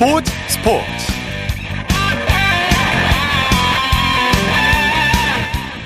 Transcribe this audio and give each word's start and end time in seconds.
스포츠 0.00 0.32
스포츠. 0.48 1.12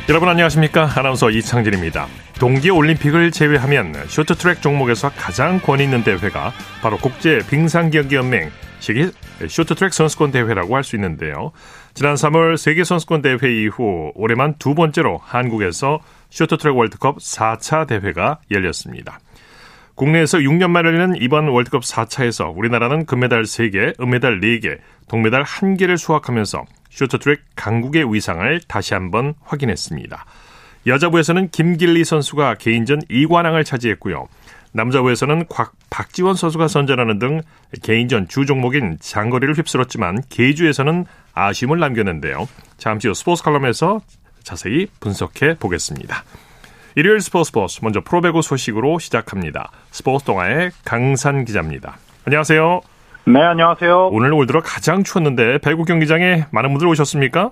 여러분 0.08 0.28
안녕하십니까? 0.28 0.88
아나운서 0.94 1.30
이창진입니다. 1.30 2.06
동계올림픽을 2.38 3.32
제외하면 3.32 3.92
쇼트트랙 4.06 4.62
종목에서 4.62 5.10
가장 5.16 5.58
권위 5.58 5.82
있는 5.82 6.04
대회가 6.04 6.52
바로 6.80 6.96
국제 6.96 7.40
빙상경기연맹 7.50 8.52
세계 8.78 9.10
쇼트트랙 9.48 9.92
선수권 9.92 10.30
대회라고 10.30 10.76
할 10.76 10.84
수 10.84 10.94
있는데요. 10.94 11.50
지난 11.94 12.14
3월 12.14 12.56
세계 12.56 12.84
선수권 12.84 13.20
대회 13.20 13.36
이후 13.64 14.12
올해만 14.14 14.54
두 14.60 14.76
번째로 14.76 15.18
한국에서 15.24 15.98
쇼트트랙 16.30 16.76
월드컵 16.76 17.18
4차 17.18 17.88
대회가 17.88 18.38
열렸습니다 18.48 19.18
국내에서 19.94 20.38
6년 20.38 20.70
만에 20.70 20.88
열리는 20.88 21.14
이번 21.20 21.48
월드컵 21.48 21.82
4차에서 21.82 22.56
우리나라는 22.56 23.06
금메달 23.06 23.42
3개, 23.42 24.00
은메달 24.00 24.40
4개, 24.40 24.78
동메달 25.08 25.44
1개를 25.44 25.96
수확하면서 25.96 26.64
쇼트트랙 26.90 27.40
강국의 27.54 28.12
위상을 28.12 28.60
다시 28.66 28.94
한번 28.94 29.34
확인했습니다. 29.42 30.24
여자부에서는 30.86 31.50
김길리 31.50 32.04
선수가 32.04 32.54
개인전 32.54 33.02
2관왕을 33.02 33.64
차지했고요. 33.64 34.26
남자부에서는 34.72 35.46
곽, 35.48 35.72
박지원 35.88 36.34
선수가 36.34 36.66
선전하는 36.66 37.20
등 37.20 37.40
개인전 37.82 38.26
주 38.28 38.44
종목인 38.44 38.98
장거리를 39.00 39.56
휩쓸었지만 39.56 40.22
계주에서는 40.28 41.06
아쉬움을 41.32 41.78
남겼는데요. 41.78 42.48
잠시 42.76 43.06
후 43.06 43.14
스포츠 43.14 43.44
칼럼에서 43.44 44.00
자세히 44.42 44.88
분석해 44.98 45.56
보겠습니다. 45.58 46.24
일요일 46.96 47.20
스포츠 47.20 47.48
스포츠 47.48 47.80
먼저 47.82 48.00
프로배구 48.00 48.40
소식으로 48.40 49.00
시작합니다. 49.00 49.70
스포츠 49.90 50.24
동아의 50.26 50.70
강산 50.84 51.44
기자입니다. 51.44 51.96
안녕하세요. 52.24 52.82
네, 53.26 53.42
안녕하세요. 53.42 54.10
오늘 54.12 54.32
올 54.32 54.46
들어 54.46 54.60
가장 54.60 55.02
추웠는데 55.02 55.58
배구 55.58 55.86
경기장에 55.86 56.44
많은 56.52 56.70
분들 56.70 56.86
오셨습니까? 56.86 57.50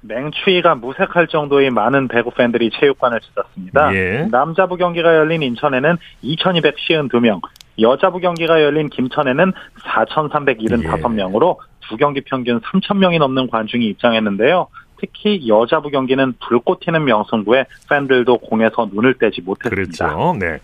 맹추위가 0.00 0.74
무색할 0.74 1.28
정도의 1.28 1.70
많은 1.70 2.08
배구 2.08 2.32
팬들이 2.32 2.70
체육관을 2.70 3.20
찾았습니다. 3.20 3.94
예. 3.94 4.28
남자부 4.30 4.76
경기가 4.76 5.14
열린 5.14 5.42
인천에는 5.42 5.96
2,252명, 6.24 7.40
여자부 7.80 8.18
경기가 8.18 8.60
열린 8.60 8.88
김천에는 8.88 9.52
4,375명으로 9.84 11.58
두 11.88 11.96
경기 11.96 12.22
평균 12.22 12.60
3,000명이 12.60 13.18
넘는 13.18 13.48
관중이 13.48 13.86
입장했는데요. 13.86 14.66
특히 15.00 15.46
여자부 15.48 15.90
경기는 15.90 16.34
불꽃 16.46 16.80
튀는 16.80 17.04
명승부에 17.04 17.66
팬들도 17.88 18.38
공에서 18.38 18.88
눈을 18.92 19.14
떼지 19.18 19.42
못했습니다. 19.42 20.14
그렇죠. 20.14 20.36
네. 20.38 20.58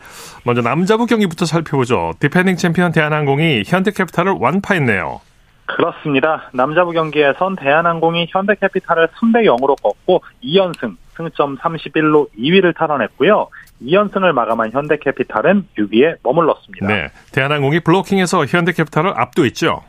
먼저 0.45 0.63
남자부 0.63 1.07
경기부터 1.07 1.45
살펴보죠. 1.45 2.13
디펜딩 2.21 2.57
챔피언 2.57 2.93
대한항공이 2.93 3.65
현대캐피탈을 3.67 4.37
완파했네요. 4.39 5.21
그렇습니다. 5.67 6.51
남자부 6.53 6.93
경기에선 6.93 7.57
대한항공이 7.57 8.27
현대캐피탈을 8.31 9.09
3대 9.09 9.45
0으로 9.45 9.81
꺾고 9.81 10.23
2연승, 10.43 10.97
승점 11.17 11.59
31로 11.59 12.29
2위를 12.37 12.77
탈환했고요. 12.77 13.49
2연승을 13.83 14.33
마감한 14.33 14.73
현대캐피탈은 14.73 15.69
6위에 15.79 16.17
머물렀습니다. 16.23 16.87
네. 16.87 17.09
대한항공이 17.33 17.81
블로킹에서 17.81 18.47
현대캐피탈을 18.47 19.13
압도했죠. 19.17 19.83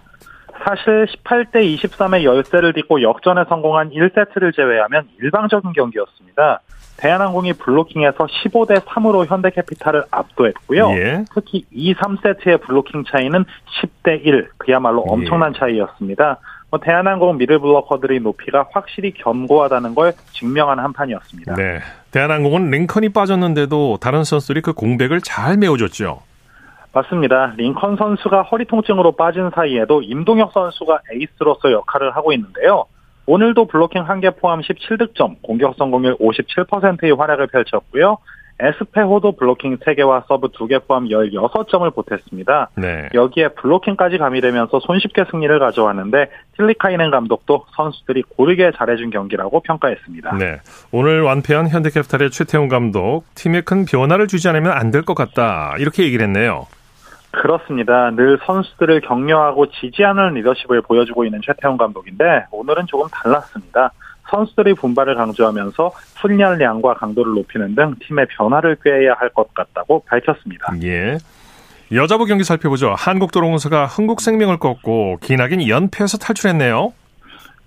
사실 0.63 1.05
18대 1.05 1.55
23의 1.55 2.23
열세를 2.23 2.73
딛고 2.73 3.01
역전에 3.01 3.43
성공한 3.49 3.89
1세트를 3.91 4.55
제외하면 4.55 5.07
일방적인 5.19 5.73
경기였습니다. 5.73 6.61
대한항공이 6.97 7.53
블로킹에서 7.53 8.27
15대 8.27 8.79
3으로 8.81 9.25
현대캐피탈을 9.25 10.03
압도했고요. 10.11 10.91
예. 10.91 11.25
특히 11.33 11.65
2, 11.71 11.95
3세트의 11.95 12.61
블로킹 12.61 13.05
차이는 13.05 13.43
10대 13.81 14.23
1, 14.23 14.49
그야말로 14.57 15.03
예. 15.07 15.11
엄청난 15.11 15.53
차이였습니다. 15.53 16.37
뭐 16.69 16.79
대한항공 16.79 17.37
미들블러커들의 17.37 18.19
높이가 18.19 18.65
확실히 18.71 19.13
견고하다는 19.13 19.95
걸 19.95 20.13
증명한 20.33 20.79
한 20.79 20.93
판이었습니다. 20.93 21.55
네. 21.55 21.79
대한항공은 22.11 22.69
링컨이 22.69 23.09
빠졌는데도 23.09 23.97
다른 23.99 24.23
선수들이 24.23 24.61
그 24.61 24.73
공백을 24.73 25.21
잘 25.21 25.57
메워줬죠. 25.57 26.21
맞습니다. 26.93 27.53
링컨 27.57 27.95
선수가 27.97 28.43
허리 28.43 28.65
통증으로 28.65 29.13
빠진 29.13 29.49
사이에도 29.55 30.01
임동혁 30.01 30.51
선수가 30.53 30.99
에이스로서 31.13 31.71
역할을 31.71 32.15
하고 32.15 32.33
있는데요. 32.33 32.85
오늘도 33.27 33.65
블로킹 33.67 34.03
1개 34.03 34.37
포함 34.39 34.59
17득점, 34.61 35.41
공격 35.41 35.75
성공률 35.77 36.17
57%의 36.17 37.11
활약을 37.13 37.47
펼쳤고요. 37.47 38.17
에스페호도 38.63 39.37
블로킹 39.37 39.77
3개와 39.77 40.27
서브 40.27 40.49
2개 40.49 40.85
포함 40.85 41.05
16점을 41.05 41.95
보탰습니다. 41.95 42.69
네. 42.75 43.09
여기에 43.13 43.49
블로킹까지 43.49 44.17
가미되면서 44.19 44.81
손쉽게 44.81 45.25
승리를 45.31 45.57
가져왔는데 45.57 46.29
틸리카이넨 46.57 47.09
감독도 47.09 47.65
선수들이 47.75 48.21
고르게 48.37 48.71
잘해준 48.77 49.09
경기라고 49.11 49.61
평가했습니다. 49.61 50.37
네. 50.37 50.57
오늘 50.91 51.21
완패한 51.21 51.69
현대캐피탈의 51.69 52.29
최태웅 52.31 52.67
감독, 52.67 53.23
팀에 53.33 53.61
큰 53.61 53.85
변화를 53.85 54.27
주지 54.27 54.47
않으면 54.49 54.73
안 54.73 54.91
될 54.91 55.01
것 55.05 55.15
같다. 55.15 55.73
이렇게 55.79 56.03
얘기를 56.03 56.23
했네요. 56.27 56.67
그렇습니다. 57.31 58.11
늘 58.11 58.37
선수들을 58.45 59.01
격려하고 59.01 59.67
지지하는 59.71 60.33
리더십을 60.33 60.81
보여주고 60.81 61.25
있는 61.25 61.39
최태훈 61.45 61.77
감독인데 61.77 62.45
오늘은 62.51 62.87
조금 62.87 63.07
달랐습니다. 63.09 63.91
선수들의 64.29 64.75
분발을 64.75 65.15
강조하면서 65.15 65.91
훈련량과 66.21 66.93
강도를 66.95 67.33
높이는 67.33 67.73
등 67.75 67.95
팀의 68.05 68.27
변화를 68.37 68.77
꾀해야 68.83 69.13
할 69.17 69.29
것 69.29 69.53
같다고 69.53 70.03
밝혔습니다. 70.07 70.73
예. 70.83 71.17
여자부 71.93 72.25
경기 72.25 72.43
살펴보죠. 72.43 72.93
한국도로공사가 72.97 73.85
흥국생명을 73.85 74.57
꺾고 74.59 75.17
기나긴 75.21 75.67
연패에서 75.67 76.17
탈출했네요. 76.17 76.93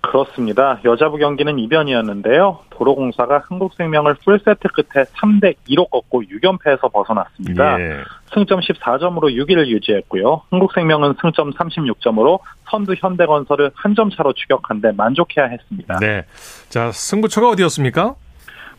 그렇습니다. 0.01 0.79
여자부 0.85 1.17
경기는 1.17 1.57
이변이었는데요. 1.57 2.59
도로공사가 2.69 3.39
흥국생명을 3.47 4.15
풀세트 4.23 4.67
끝에 4.69 5.03
3대 5.05 5.55
2로 5.69 5.89
꺾고 5.89 6.23
6연패에서 6.23 6.91
벗어났습니다. 6.91 7.79
예. 7.81 7.97
승점 8.35 8.59
14점으로 8.59 9.33
6위를 9.33 9.67
유지했고요. 9.67 10.41
흥국생명은 10.51 11.15
승점 11.21 11.51
36점으로 11.53 12.39
선두 12.69 12.93
현대건설을 12.97 13.71
한 13.73 13.95
점 13.95 14.09
차로 14.11 14.33
추격한 14.33 14.81
데 14.81 14.91
만족해야 14.91 15.45
했습니다. 15.47 15.97
네. 15.99 16.25
자, 16.69 16.91
승부처가 16.91 17.49
어디였습니까? 17.49 18.15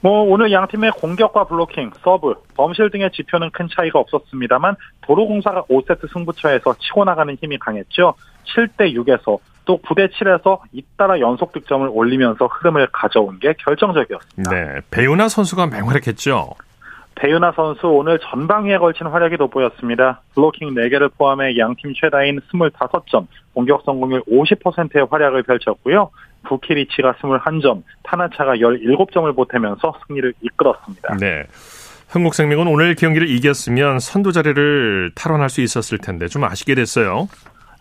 뭐 0.03 0.25
오늘 0.31 0.53
양 0.53 0.69
팀의 0.69 0.91
공격과 0.93 1.45
블로킹, 1.45 1.91
서브, 2.05 2.35
범실 2.55 2.91
등의 2.91 3.11
지표는 3.13 3.51
큰 3.51 3.67
차이가 3.75 3.99
없었습니다만 3.99 4.77
도로공사가 5.07 5.63
5세트 5.71 6.13
승부처에서 6.13 6.75
치고 6.79 7.05
나가는 7.07 7.35
힘이 7.41 7.59
강했죠. 7.59 8.15
7대 8.55 8.95
6에서 8.95 9.39
또 9.65 9.79
9대 9.79 10.13
7에서 10.13 10.61
잇따라 10.73 11.19
연속 11.19 11.53
득점을 11.53 11.89
올리면서 11.91 12.47
흐름을 12.47 12.89
가져온 12.93 13.39
게 13.41 13.55
결정적이었습니다. 13.65 14.51
네. 14.51 14.81
배유나 14.91 15.29
선수가 15.29 15.67
맹활약했죠. 15.69 16.51
배윤아 17.17 17.53
선수 17.57 17.89
오늘 17.89 18.19
전방위에 18.19 18.79
걸친 18.79 19.07
활약이 19.07 19.37
돋보였습니다. 19.39 20.21
블로킹 20.35 20.75
4개를 20.75 21.11
포함해 21.17 21.57
양팀 21.57 21.95
최다인 21.95 22.41
25점, 22.53 23.27
공격 23.55 23.83
성공률 23.85 24.23
50%의 24.23 25.07
활약을 25.11 25.43
펼쳤고요. 25.43 26.11
부키리치가 26.45 27.15
21점, 27.15 27.83
타나차가 28.05 28.57
17점을 28.57 29.35
보태면서 29.35 29.95
승리를 30.07 30.35
이끌었습니다. 30.43 31.17
네. 31.19 31.45
흥국생명은 32.09 32.69
오늘 32.69 32.95
경기를 32.95 33.29
이겼으면 33.29 33.99
선두 33.99 34.33
자리를 34.33 35.13
탈환할 35.15 35.51
수 35.51 35.61
있었을 35.61 35.99
텐데 35.99 36.29
좀 36.29 36.45
아쉽게 36.45 36.75
됐어요. 36.75 37.29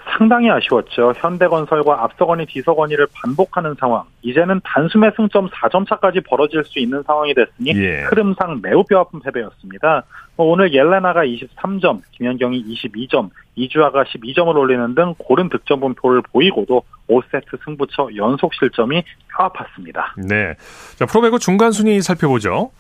상당히 0.05 0.49
아쉬웠죠. 0.49 1.13
현대건설과 1.17 2.03
앞서거니 2.03 2.45
뒤서거니를 2.45 3.07
반복하는 3.13 3.75
상황. 3.79 4.03
이제는 4.21 4.61
단숨에 4.63 5.11
승점 5.15 5.49
4점 5.49 5.87
차까지 5.87 6.21
벌어질 6.21 6.63
수 6.63 6.79
있는 6.79 7.03
상황이 7.03 7.33
됐으니 7.33 7.71
예. 7.75 8.03
흐름상 8.03 8.59
매우 8.61 8.83
뼈아픈 8.83 9.19
패배였습니다. 9.19 10.03
뭐 10.35 10.47
오늘 10.47 10.73
옐레나가 10.73 11.23
23점, 11.23 12.01
김현경이 12.11 12.63
22점, 12.65 13.29
이주아가 13.55 14.03
12점을 14.03 14.55
올리는 14.55 14.95
등 14.95 15.15
고른 15.17 15.49
득점 15.49 15.79
분포를 15.79 16.21
보이고도 16.31 16.83
5세트 17.09 17.63
승부처 17.63 18.09
연속 18.15 18.53
실점이 18.53 19.03
뼈아팠습니다. 19.33 20.27
네. 20.27 20.53
자, 20.97 21.05
프로배구 21.05 21.39
중간 21.39 21.71
순위 21.71 22.01
살펴보죠. 22.01 22.71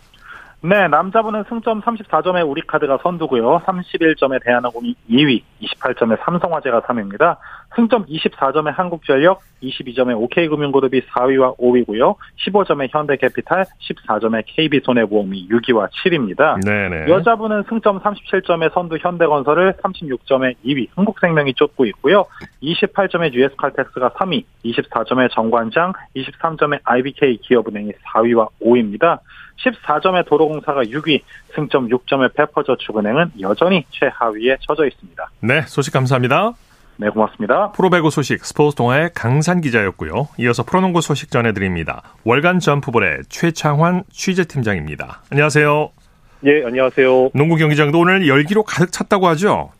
네, 0.67 0.87
남자분은 0.87 1.43
승점 1.47 1.81
34점에 1.81 2.49
우리카드가 2.49 2.97
선두고요. 3.03 3.59
31점에 3.67 4.43
대한항공이 4.43 4.95
2위, 5.11 5.43
28점에 5.61 6.17
삼성화재가 6.25 6.81
3위입니다. 6.81 7.37
승점 7.75 8.05
24점에 8.05 8.73
한국전력, 8.73 9.41
22점에 9.61 10.17
OK금융그룹이 10.17 11.01
4위와 11.01 11.57
5위고요. 11.57 12.15
15점에 12.45 12.87
현대캐피탈, 12.89 13.65
14점에 13.81 14.43
KB손해보험이 14.45 15.49
6위와 15.49 15.89
7위입니다. 15.91 16.63
네네. 16.65 17.11
여자분은 17.11 17.63
승점 17.67 17.99
37점에 17.99 18.73
선두 18.73 18.97
현대건설을 18.99 19.73
36점에 19.73 20.55
2위 20.65 20.87
흥국생명이 20.95 21.53
쫓고 21.55 21.85
있고요. 21.87 22.25
28점에 22.63 23.33
GS칼텍스가 23.33 24.11
3위, 24.11 24.43
24점에 24.63 25.31
정관장, 25.31 25.93
23점에 26.15 26.79
IBK 26.83 27.37
기업은행이 27.41 27.91
4위와 28.13 28.49
5위입니다. 28.61 29.19
14점에 29.57 30.25
도로공사가 30.27 30.83
6위, 30.83 31.21
승점 31.55 31.87
6점에 31.89 32.33
페퍼저축은행은 32.35 33.31
여전히 33.39 33.85
최하위에 33.89 34.57
처져 34.61 34.85
있습니다. 34.85 35.29
네, 35.41 35.61
소식 35.61 35.93
감사합니다. 35.93 36.53
네, 36.97 37.09
고맙습니다. 37.09 37.71
프로배구 37.71 38.09
소식 38.09 38.45
스포츠 38.45 38.75
동아의 38.75 39.09
강산 39.13 39.59
기자였고요. 39.59 40.29
이어서 40.39 40.63
프로농구 40.63 41.01
소식 41.01 41.29
전해드립니다. 41.29 42.01
월간 42.23 42.59
점프볼의 42.59 43.23
최창환 43.27 44.03
취재팀장입니다. 44.11 45.21
안녕하세요. 45.29 45.89
예, 46.45 46.63
안녕하세요. 46.65 47.31
농구 47.33 47.57
경기장도 47.57 47.99
오늘 47.99 48.27
열기로 48.27 48.63
가득 48.63 48.91
찼다고 48.91 49.27
하죠? 49.29 49.71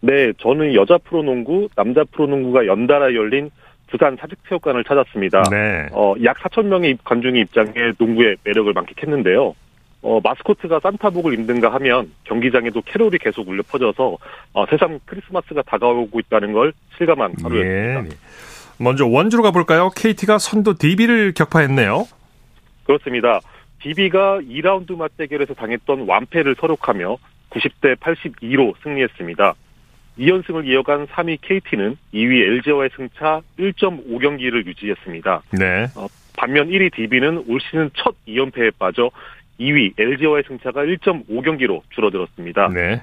네, 0.00 0.32
저는 0.38 0.74
여자 0.74 0.98
프로농구, 0.98 1.68
남자 1.76 2.02
프로농구가 2.12 2.66
연달아 2.66 3.14
열린 3.14 3.50
부산 3.88 4.16
사직체육관을 4.20 4.84
찾았습니다. 4.84 5.44
네. 5.50 5.86
어, 5.92 6.14
약 6.24 6.36
4천 6.38 6.66
명의 6.66 6.98
관중이 7.04 7.40
입장해 7.40 7.92
농구의 7.98 8.36
매력을 8.44 8.72
만끽했는데요. 8.72 9.54
어, 10.02 10.20
마스코트가 10.22 10.80
산타복을 10.80 11.34
입는가 11.34 11.72
하면 11.74 12.12
경기장에도 12.24 12.82
캐롤이 12.82 13.18
계속 13.18 13.48
울려 13.48 13.62
퍼져서 13.62 14.16
어, 14.52 14.66
세상 14.70 15.00
크리스마스가 15.04 15.62
다가오고 15.62 16.20
있다는 16.20 16.52
걸 16.52 16.72
실감한 16.96 17.34
하루였습니다. 17.42 18.14
예. 18.14 18.18
먼저 18.78 19.06
원주로 19.06 19.42
가볼까요? 19.42 19.90
KT가 19.90 20.38
선두 20.38 20.78
DB를 20.78 21.32
격파했네요. 21.34 22.06
그렇습니다. 22.84 23.40
DB가 23.82 24.38
2라운드 24.40 24.96
맞대결에서 24.96 25.54
당했던 25.54 26.08
완패를 26.08 26.56
설욕하며 26.58 27.16
90대 27.50 27.96
82로 27.96 28.74
승리했습니다. 28.82 29.54
2연승을 30.18 30.66
이어간 30.66 31.06
3위 31.06 31.38
KT는 31.40 31.96
2위 32.12 32.42
LG와의 32.42 32.90
승차 32.96 33.40
1.5경기를 33.58 34.66
유지했습니다. 34.66 35.42
네. 35.52 35.86
반면 36.36 36.68
1위 36.68 36.92
DB는 36.92 37.44
올 37.48 37.60
시즌 37.60 37.90
첫 37.94 38.14
2연패에 38.26 38.72
빠져 38.78 39.10
2위 39.60 39.92
LG와의 39.98 40.44
승차가 40.46 40.82
1.5경기로 40.82 41.82
줄어들었습니다. 41.90 42.68
네. 42.68 43.02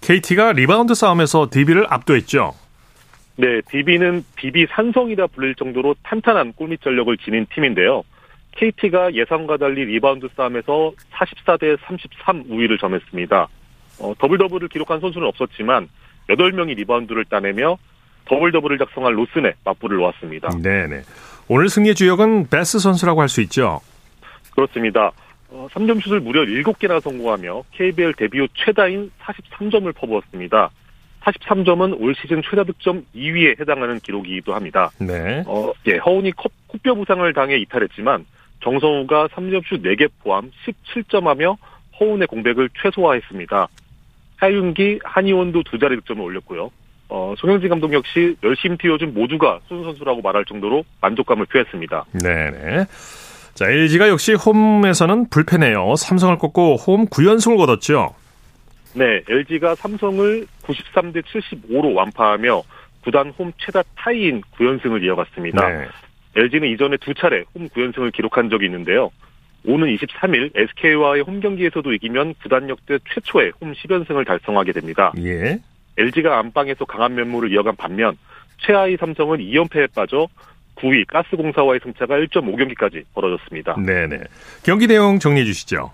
KT가 0.00 0.52
리바운드 0.52 0.94
싸움에서 0.94 1.48
DB를 1.50 1.86
압도했죠. 1.88 2.54
네, 3.36 3.60
DB는 3.70 4.24
DB 4.36 4.66
산성이라 4.70 5.26
불릴 5.28 5.54
정도로 5.56 5.94
탄탄한 6.02 6.54
골밑 6.54 6.80
전력을 6.82 7.16
지닌 7.18 7.46
팀인데요. 7.54 8.02
KT가 8.52 9.12
예상과 9.12 9.58
달리 9.58 9.84
리바운드 9.84 10.28
싸움에서 10.36 10.92
44대 11.12 11.78
33 11.86 12.44
우위를 12.48 12.78
점했습니다. 12.78 13.48
어, 14.00 14.14
더블 14.18 14.38
더블을 14.38 14.68
기록한 14.68 15.00
선수는 15.00 15.26
없었지만 15.28 15.88
8명이 16.30 16.76
리바운드를 16.76 17.26
따내며 17.26 17.76
더블 18.24 18.52
더블을 18.52 18.78
작성한 18.78 19.12
로슨에 19.12 19.52
맞불을 19.64 19.98
놓았습니다. 19.98 20.48
네네. 20.62 21.02
오늘 21.48 21.68
승리의 21.68 21.94
주역은 21.94 22.48
배스 22.48 22.78
선수라고 22.78 23.20
할 23.20 23.28
수 23.28 23.40
있죠. 23.42 23.80
그렇습니다. 24.54 25.12
어, 25.50 25.68
3점 25.72 26.02
슛을 26.02 26.20
무려 26.20 26.42
7개나 26.44 27.00
성공하며 27.00 27.64
KBL 27.72 28.14
데뷔 28.14 28.40
후 28.40 28.48
최다인 28.54 29.10
43점을 29.20 29.94
퍼부었습니다. 29.94 30.70
43점은 31.22 32.00
올 32.00 32.14
시즌 32.14 32.42
최다 32.42 32.64
득점 32.64 33.04
2위에 33.14 33.60
해당하는 33.60 33.98
기록이기도 33.98 34.54
합니다. 34.54 34.90
네. 34.98 35.42
어, 35.46 35.72
예, 35.86 35.96
허훈이 35.96 36.32
컵, 36.32 36.52
코뼈 36.68 36.94
부상을 36.94 37.32
당해 37.32 37.56
이탈했지만 37.56 38.24
정성우가 38.62 39.28
3점 39.28 39.66
슛 39.66 39.82
4개 39.82 40.08
포함 40.22 40.50
17점하며 40.66 41.56
허운의 41.98 42.26
공백을 42.28 42.68
최소화했습니다. 42.80 43.68
하윤기, 44.36 45.00
한희원도 45.02 45.62
두 45.64 45.78
자리 45.78 45.96
득점을 45.96 46.22
올렸고요. 46.22 46.70
어, 47.08 47.34
송영진 47.38 47.68
감독 47.68 47.92
역시 47.92 48.36
열심히 48.42 48.76
뛰어준 48.78 49.14
모두가 49.14 49.60
순 49.68 49.84
선수라고 49.84 50.22
말할 50.22 50.44
정도로 50.44 50.84
만족감을 51.00 51.46
표했습니다. 51.46 52.04
네네. 52.22 52.86
자, 53.56 53.70
LG가 53.70 54.10
역시 54.10 54.34
홈에서는 54.34 55.30
불패네요. 55.30 55.96
삼성을 55.96 56.36
꺾고 56.36 56.76
홈 56.76 57.06
9연승을 57.06 57.56
거뒀죠. 57.56 58.14
네, 58.92 59.22
LG가 59.26 59.74
삼성을 59.76 60.46
93대 60.62 61.22
75로 61.22 61.94
완파하며 61.94 62.62
구단 63.02 63.30
홈 63.30 63.50
최다 63.56 63.82
타이인 63.96 64.42
9연승을 64.58 65.02
이어갔습니다. 65.02 65.68
네. 65.70 65.88
LG는 66.36 66.68
이전에 66.68 66.98
두 66.98 67.14
차례 67.14 67.44
홈 67.54 67.66
9연승을 67.70 68.12
기록한 68.12 68.50
적이 68.50 68.66
있는데요. 68.66 69.10
오는 69.64 69.88
23일 69.88 70.50
SK와의 70.54 71.22
홈 71.22 71.40
경기에서도 71.40 71.94
이기면 71.94 72.34
구단 72.42 72.68
역대 72.68 72.98
최초의 73.10 73.52
홈 73.58 73.72
10연승을 73.72 74.26
달성하게 74.26 74.72
됩니다. 74.72 75.14
예. 75.16 75.58
LG가 75.96 76.38
안방에서 76.40 76.84
강한 76.84 77.14
면모를 77.14 77.50
이어간 77.52 77.74
반면 77.74 78.18
최하위 78.58 78.98
삼성은 78.98 79.38
2연패에 79.38 79.94
빠져 79.94 80.28
9위 80.76 81.06
가스공사와의 81.06 81.80
승차가 81.82 82.16
1.5경기까지 82.16 83.04
벌어졌습니다. 83.14 83.76
네네. 83.76 84.20
경기 84.62 84.86
내용 84.86 85.18
정리해 85.18 85.44
주시죠. 85.44 85.92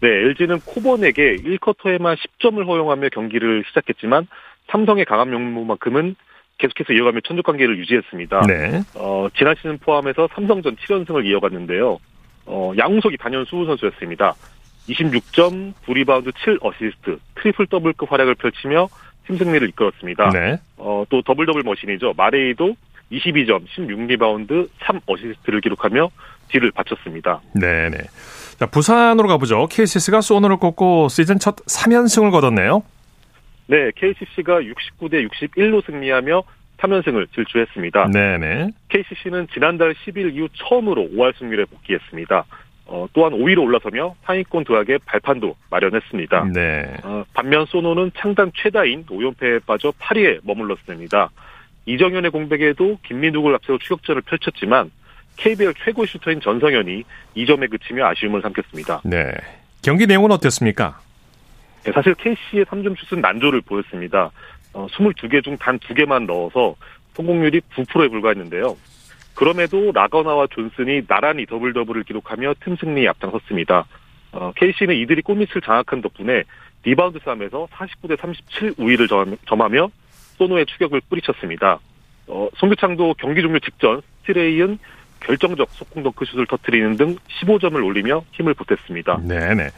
네, 0.00 0.08
LG는 0.08 0.60
코번에게 0.60 1.36
1쿼터에만 1.36 2.16
10점을 2.16 2.66
허용하며 2.66 3.08
경기를 3.10 3.64
시작했지만 3.68 4.26
삼성에 4.68 5.04
강한 5.04 5.30
면모만큼은 5.30 6.16
계속해서 6.58 6.92
이어가며 6.92 7.20
천적 7.24 7.44
관계를 7.44 7.78
유지했습니다. 7.78 8.42
네. 8.46 8.82
어, 8.94 9.28
지난 9.36 9.54
시즌 9.56 9.78
포함해서 9.78 10.28
삼성전 10.34 10.76
7연승을 10.76 11.26
이어갔는데요. 11.26 11.98
어, 12.46 12.72
양홍석이 12.76 13.16
단연 13.16 13.44
수훈 13.44 13.66
선수였습니다. 13.66 14.34
26점, 14.88 15.74
9리바운드 15.86 16.32
7어시스트, 16.32 17.18
트리플 17.36 17.66
더블급 17.66 18.10
활약을 18.10 18.34
펼치며 18.34 18.88
팀 19.26 19.36
승리를 19.36 19.68
이끌었습니다. 19.68 20.30
네. 20.30 20.58
어, 20.76 21.04
또 21.08 21.22
더블 21.22 21.46
더블 21.46 21.62
머신이죠. 21.62 22.14
마레이도 22.16 22.74
22점, 23.12 23.66
16리바운드, 23.68 24.68
3어시스트를 24.80 25.62
기록하며 25.62 26.10
뒤를 26.48 26.70
받쳤습니다. 26.72 27.40
네네. 27.54 27.98
자, 28.58 28.66
부산으로 28.66 29.28
가보죠. 29.28 29.66
KCC가 29.70 30.20
소노를 30.20 30.56
꺾고 30.58 31.08
시즌 31.08 31.38
첫 31.38 31.56
3연승을 31.56 32.30
거뒀네요. 32.30 32.82
네, 33.66 33.90
KCC가 33.96 34.60
69대 34.60 35.28
61로 35.28 35.84
승리하며 35.84 36.42
3연승을 36.78 37.32
질주했습니다. 37.34 38.08
네네. 38.08 38.70
KCC는 38.88 39.48
지난달 39.54 39.94
10일 39.94 40.34
이후 40.34 40.48
처음으로 40.54 41.08
5할 41.14 41.36
승률에 41.38 41.64
복귀했습니다. 41.66 42.44
어, 42.86 43.06
또한 43.12 43.32
5위로 43.32 43.62
올라서며 43.62 44.16
상위권 44.24 44.64
도약의 44.64 44.98
발판도 45.06 45.56
마련했습니다. 45.70 46.50
네. 46.52 46.96
어, 47.04 47.24
반면 47.32 47.64
소노는 47.66 48.10
창단 48.16 48.52
최다인 48.54 49.06
5연패에 49.06 49.64
빠져 49.64 49.92
8위에 49.92 50.40
머물렀습니다. 50.42 51.30
이정현의 51.86 52.30
공백에도 52.30 52.98
김민욱을 53.06 53.54
앞세워 53.56 53.78
추격전을 53.78 54.22
펼쳤지만 54.22 54.90
KBL 55.36 55.74
최고 55.84 56.04
슈터인 56.06 56.40
전성현이 56.40 57.04
2점에 57.36 57.70
그치며 57.70 58.06
아쉬움을 58.06 58.42
삼켰습니다. 58.42 59.00
네. 59.04 59.32
경기 59.82 60.06
내용은 60.06 60.30
어땠습니까? 60.30 61.00
네, 61.84 61.92
사실 61.92 62.14
KCC의 62.14 62.64
3점 62.66 62.96
슛은 62.98 63.20
난조를 63.20 63.62
보였습니다. 63.62 64.30
어, 64.72 64.86
22개 64.92 65.42
중 65.42 65.56
단 65.56 65.78
2개만 65.78 66.26
넣어서 66.26 66.76
성공률이 67.14 67.60
9%에 67.74 68.08
불과했는데요. 68.08 68.76
그럼에도 69.34 69.90
라건아와 69.92 70.46
존슨이 70.50 71.06
나란히 71.06 71.46
더블 71.46 71.72
더블을 71.72 72.04
기록하며 72.04 72.54
팀 72.62 72.76
승리에 72.76 73.08
앞장섰습니다. 73.08 73.86
어, 74.32 74.52
KCC는 74.54 74.94
이들이 74.96 75.22
골밑을 75.22 75.60
장악한 75.62 76.02
덕분에 76.02 76.44
리바운드 76.84 77.18
싸움에서 77.24 77.66
49대 77.72 78.18
37 78.20 78.74
우위를 78.78 79.08
점, 79.08 79.36
점하며 79.46 79.88
소노의 80.42 80.66
추격을 80.66 81.02
뿌리쳤습니다. 81.08 81.78
어, 82.26 82.48
송교창도 82.56 83.14
경기 83.18 83.42
종료 83.42 83.58
직전 83.60 84.02
스틸에 84.20 84.57
이은 84.57 84.78
결정적 85.20 85.68
속공 85.70 86.02
덩크슛을 86.02 86.46
터뜨리는 86.46 86.96
등 86.96 87.16
15점을 87.40 87.74
올리며 87.84 88.24
힘을 88.32 88.54
보탰습니다. 88.54 89.20
네네. 89.26 89.68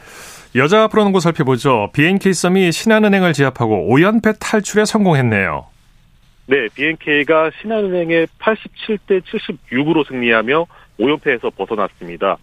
여자 0.55 0.87
프로농구 0.87 1.19
살펴보죠. 1.19 1.91
BNK 1.93 2.33
썸이 2.33 2.71
신한은행을 2.71 3.33
제압하고 3.33 3.87
5연패 3.89 4.37
탈출에 4.39 4.85
성공했네요. 4.85 5.67
네, 6.47 6.67
BNK가 6.73 7.51
신한은행에 7.61 8.27
87대 8.39 9.21
76으로 9.21 10.07
승리하며 10.07 10.65
5연패에서 10.99 11.53
벗어났습니다. 11.55 12.37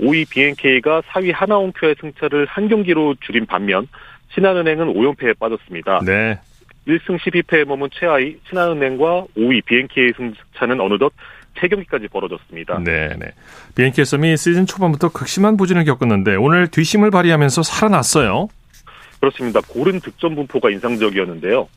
5위 0.00 0.28
BNK가 0.28 1.02
4위 1.02 1.32
하나원큐의 1.32 1.96
승차를 2.00 2.46
한 2.46 2.68
경기로 2.68 3.14
줄인 3.20 3.46
반면 3.46 3.88
신한은행은 4.34 4.92
5연패에 4.94 5.38
빠졌습니다. 5.38 6.00
네. 6.04 6.38
1승 6.86 7.18
12패에 7.18 7.64
머문 7.64 7.88
최하위 7.92 8.38
신한은행과 8.48 9.26
5위 9.36 9.64
BNK의 9.64 10.12
승차는 10.16 10.80
어느덧 10.80 11.12
3경기까지 11.56 12.10
벌어졌습니다. 12.10 12.80
네 12.80 13.08
네. 13.18 13.26
BNK 13.74 14.04
썸이 14.04 14.36
시즌 14.36 14.66
초반부터 14.66 15.10
극심한 15.10 15.56
부진을 15.56 15.84
겪었는데 15.84 16.36
오늘 16.36 16.68
뒷심을 16.68 17.10
발휘하면서 17.10 17.62
살아났어요. 17.62 18.48
그렇습니다. 19.20 19.60
고른 19.66 20.00
득점 20.00 20.34
분포가 20.34 20.70
인상적이었는데요. 20.70 21.68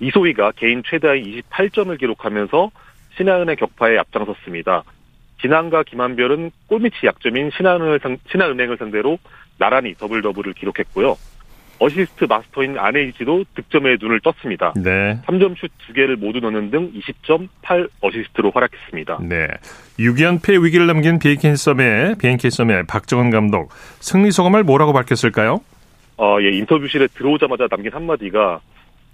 이소희가 0.00 0.52
개인 0.56 0.82
최다의 0.84 1.42
28점을 1.50 1.96
기록하면서 1.98 2.70
신한은행 3.16 3.56
격파에 3.56 3.98
앞장섰습니다. 3.98 4.82
진한과 5.42 5.84
김한별은 5.84 6.50
골밑이 6.66 7.00
약점인 7.04 7.50
신한은행을, 7.56 8.00
상, 8.02 8.16
신한은행을 8.30 8.76
상대로 8.78 9.18
나란히 9.58 9.94
더블 9.94 10.22
더블을 10.22 10.54
기록했고요. 10.54 11.16
어시스트 11.80 12.24
마스터인 12.28 12.78
안혜지도 12.78 13.44
득점에 13.54 13.96
눈을 14.00 14.20
떴습니다. 14.20 14.72
네. 14.76 15.18
3점 15.26 15.58
슛 15.58 15.70
2개를 15.88 16.16
모두 16.16 16.38
넣는 16.40 16.70
등 16.70 16.92
20점 16.92 17.48
8 17.62 17.88
어시스트로 18.02 18.52
활약했습니다. 18.54 19.20
네. 19.22 19.48
6연패 19.98 20.62
위기를 20.62 20.86
넘긴 20.86 21.18
BNK 21.18 21.56
썸의 21.56 22.16
BNK 22.18 22.50
썸의 22.50 22.84
박정은 22.86 23.30
감독 23.30 23.70
승리 23.98 24.30
소감을 24.30 24.62
뭐라고 24.62 24.92
밝혔을까요? 24.92 25.60
어, 26.18 26.36
예, 26.42 26.50
인터뷰실에 26.50 27.08
들어오자마자 27.14 27.66
남긴 27.68 27.94
한마디가 27.94 28.60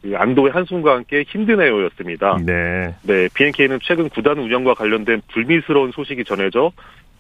그 0.03 0.17
안도의 0.17 0.53
한숨과 0.53 0.97
함께 0.97 1.25
힘든 1.27 1.61
해요였습니다. 1.61 2.39
네. 2.45 2.95
네, 3.03 3.29
BNK는 3.33 3.79
최근 3.83 4.09
구단 4.09 4.39
운영과 4.39 4.75
관련된 4.75 5.23
불미스러운 5.33 5.93
소식이 5.93 6.25
전해져 6.25 6.73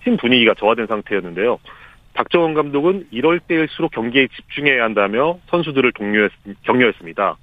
팀 0.03 0.17
분위기가 0.17 0.55
저하된 0.55 0.87
상태였는데요. 0.87 1.59
박정원 2.16 2.54
감독은 2.54 3.06
이럴 3.11 3.38
때일수록 3.40 3.92
경기에 3.92 4.26
집중해야 4.35 4.82
한다며 4.82 5.38
선수들을 5.50 5.92
독려했, 5.92 6.32
격려했습니다. 6.62 7.37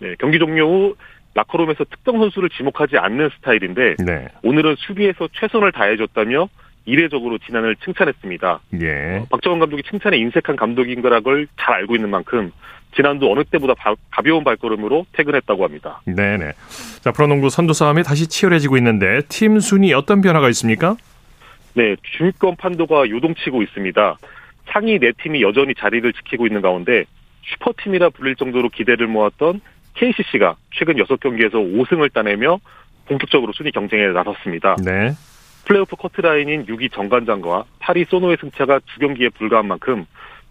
네, 0.00 0.14
경기 0.18 0.38
종료 0.38 0.68
후 0.68 0.96
라커룸에서 1.34 1.84
특정 1.84 2.18
선수를 2.18 2.50
지목하지 2.50 2.98
않는 2.98 3.30
스타일인데 3.36 3.96
네. 4.04 4.28
오늘은 4.42 4.74
수비에서 4.78 5.28
최선을 5.32 5.72
다해줬다며 5.72 6.48
이례적으로 6.84 7.38
지난을 7.38 7.76
칭찬했습니다. 7.84 8.60
예. 8.80 9.18
어, 9.18 9.26
박정원 9.30 9.60
감독이 9.60 9.82
칭찬에 9.88 10.16
인색한 10.16 10.56
감독인 10.56 11.02
거라걸 11.02 11.46
잘 11.60 11.74
알고 11.74 11.94
있는 11.94 12.08
만큼 12.08 12.50
지난도 12.96 13.30
어느 13.30 13.44
때보다 13.44 13.74
바, 13.74 13.94
가벼운 14.10 14.42
발걸음으로 14.42 15.06
퇴근했다고 15.12 15.64
합니다. 15.64 16.00
네네. 16.06 16.52
자, 17.02 17.12
프로농구 17.12 17.50
선두 17.50 17.74
싸움이 17.74 18.02
다시 18.02 18.26
치열해지고 18.26 18.78
있는데 18.78 19.20
팀 19.28 19.60
순위 19.60 19.92
어떤 19.92 20.22
변화가 20.22 20.48
있습니까? 20.48 20.96
네, 21.78 21.94
중위권 22.02 22.56
판도가 22.56 23.08
요동치고 23.08 23.62
있습니다. 23.62 24.18
상위 24.72 24.98
네 24.98 25.12
팀이 25.22 25.42
여전히 25.42 25.76
자리를 25.76 26.12
지키고 26.12 26.48
있는 26.48 26.60
가운데 26.60 27.04
슈퍼팀이라 27.44 28.10
불릴 28.10 28.34
정도로 28.34 28.68
기대를 28.68 29.06
모았던 29.06 29.60
KCC가 29.94 30.56
최근 30.74 30.96
6경기에서 30.96 31.52
5승을 31.52 32.12
따내며 32.12 32.58
본격적으로 33.06 33.52
순위 33.52 33.70
경쟁에 33.70 34.08
나섰습니다. 34.08 34.74
네. 34.84 35.12
플레이오프 35.66 35.94
커트라인인 35.94 36.66
6위 36.66 36.92
정관장과 36.92 37.64
8위 37.80 38.08
소노의 38.08 38.38
승차가 38.40 38.80
두 38.80 38.98
경기에 38.98 39.28
불과한 39.28 39.68
만큼 39.68 40.04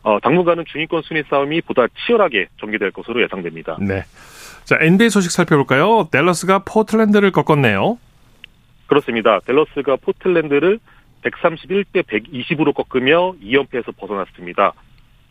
어, 0.03 0.19
당분간은 0.21 0.63
중위권 0.65 1.01
순위 1.01 1.23
싸움이 1.29 1.59
보다 1.63 1.87
치열하게 2.05 2.47
전개될 2.61 2.91
것으로 2.91 3.21
예상됩니다. 3.21 3.77
네. 3.81 4.05
자, 4.63 4.77
NBA 4.79 5.09
소식 5.09 5.31
살펴볼까요? 5.31 6.07
댈러스가 6.09 6.59
포틀랜드를 6.59 7.31
꺾었네요. 7.31 7.97
그렇습니다. 8.85 9.39
댈러스가 9.45 9.97
포틀랜드를 9.97 10.79
131대 11.23 12.03
120으로 12.03 12.73
꺾으며 12.73 13.33
2연패에서 13.43 13.95
벗어났습니다. 13.97 14.73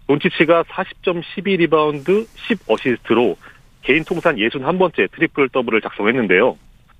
돈치치가 0.06 0.62
40점 0.64 1.22
12 1.34 1.56
리바운드 1.56 2.26
10 2.34 2.60
어시스트로 2.66 3.36
개인 3.82 4.04
통산 4.04 4.36
61번째 4.36 5.10
트리플 5.12 5.48
더블을 5.50 5.80
작성했는데요. 5.80 6.56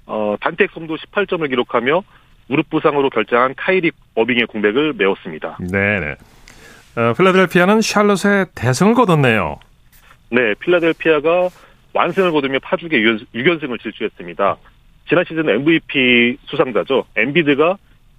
어, 0.06 0.36
단테 0.40 0.70
엑섬도 0.72 0.96
18점을 0.96 1.48
기록하며 1.48 2.02
무릎 2.48 2.70
부상으로 2.70 3.10
결장한 3.10 3.54
카이리 3.56 3.90
어빙의 4.14 4.46
공백을 4.46 4.92
메웠습니다. 4.94 5.58
네네. 5.70 6.14
어, 6.96 7.12
필라델피아는 7.16 7.80
샬롯에 7.80 8.46
대승을 8.54 8.94
거뒀네요. 8.94 9.58
네, 10.30 10.54
필라델피아가 10.60 11.48
완승을 11.92 12.30
거두며 12.32 12.58
파죽의 12.60 13.00
6연승을 13.34 13.82
질주했습니다. 13.82 14.56
지난 15.08 15.24
시즌 15.24 15.48
MVP 15.48 16.38
수상자죠. 16.46 17.04
엠비드가 17.16 17.76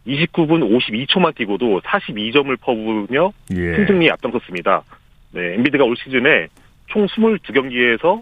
29분 0.07 0.61
52초만 0.79 1.35
뛰고도 1.35 1.81
42점을 1.81 2.55
퍼부으며 2.61 3.31
예. 3.51 3.75
승승리에 3.75 4.11
앞장섰습니다. 4.11 4.83
네, 5.31 5.55
엠비드가 5.55 5.83
올 5.83 5.95
시즌에 5.97 6.47
총 6.87 7.05
22경기에서 7.05 8.21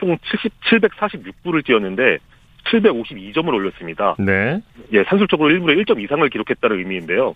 총 0.00 0.16
70, 0.30 0.52
746분을 0.60 1.64
뛰었는데 1.64 2.18
752점을 2.70 3.48
올렸습니다. 3.48 4.16
네. 4.18 4.60
예, 4.92 5.04
산술적으로 5.04 5.50
1분에 5.50 5.84
1점 5.84 6.02
이상을 6.02 6.28
기록했다는 6.28 6.78
의미인데요. 6.78 7.34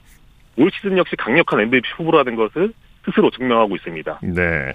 올 0.56 0.70
시즌 0.74 0.98
역시 0.98 1.16
강력한 1.16 1.60
MVP 1.60 1.88
후보라는 1.96 2.36
것을 2.36 2.72
스스로 3.04 3.30
증명하고 3.30 3.76
있습니다. 3.76 4.20
네. 4.22 4.74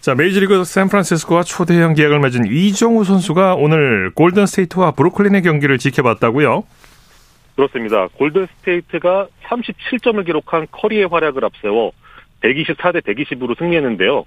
자, 0.00 0.14
메이저리그 0.14 0.64
샌프란시스코와 0.64 1.42
초대형 1.42 1.94
계약을 1.94 2.20
맺은 2.20 2.46
이정후 2.46 3.04
선수가 3.04 3.56
오늘 3.56 4.10
골든 4.14 4.46
스테이트와 4.46 4.92
브루클린의 4.92 5.42
경기를 5.42 5.78
지켜봤다고요? 5.78 6.64
그렇습니다. 7.58 8.06
골든스테이트가 8.14 9.26
37점을 9.42 10.24
기록한 10.24 10.68
커리의 10.70 11.08
활약을 11.08 11.44
앞세워 11.44 11.90
124대 12.40 13.02
120으로 13.02 13.58
승리했는데요. 13.58 14.24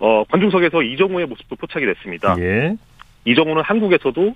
어, 0.00 0.24
관중석에서 0.24 0.82
이정우의 0.82 1.26
모습도 1.26 1.54
포착이 1.54 1.86
됐습니다. 1.86 2.34
예. 2.40 2.76
이정우는 3.24 3.62
한국에서도 3.62 4.34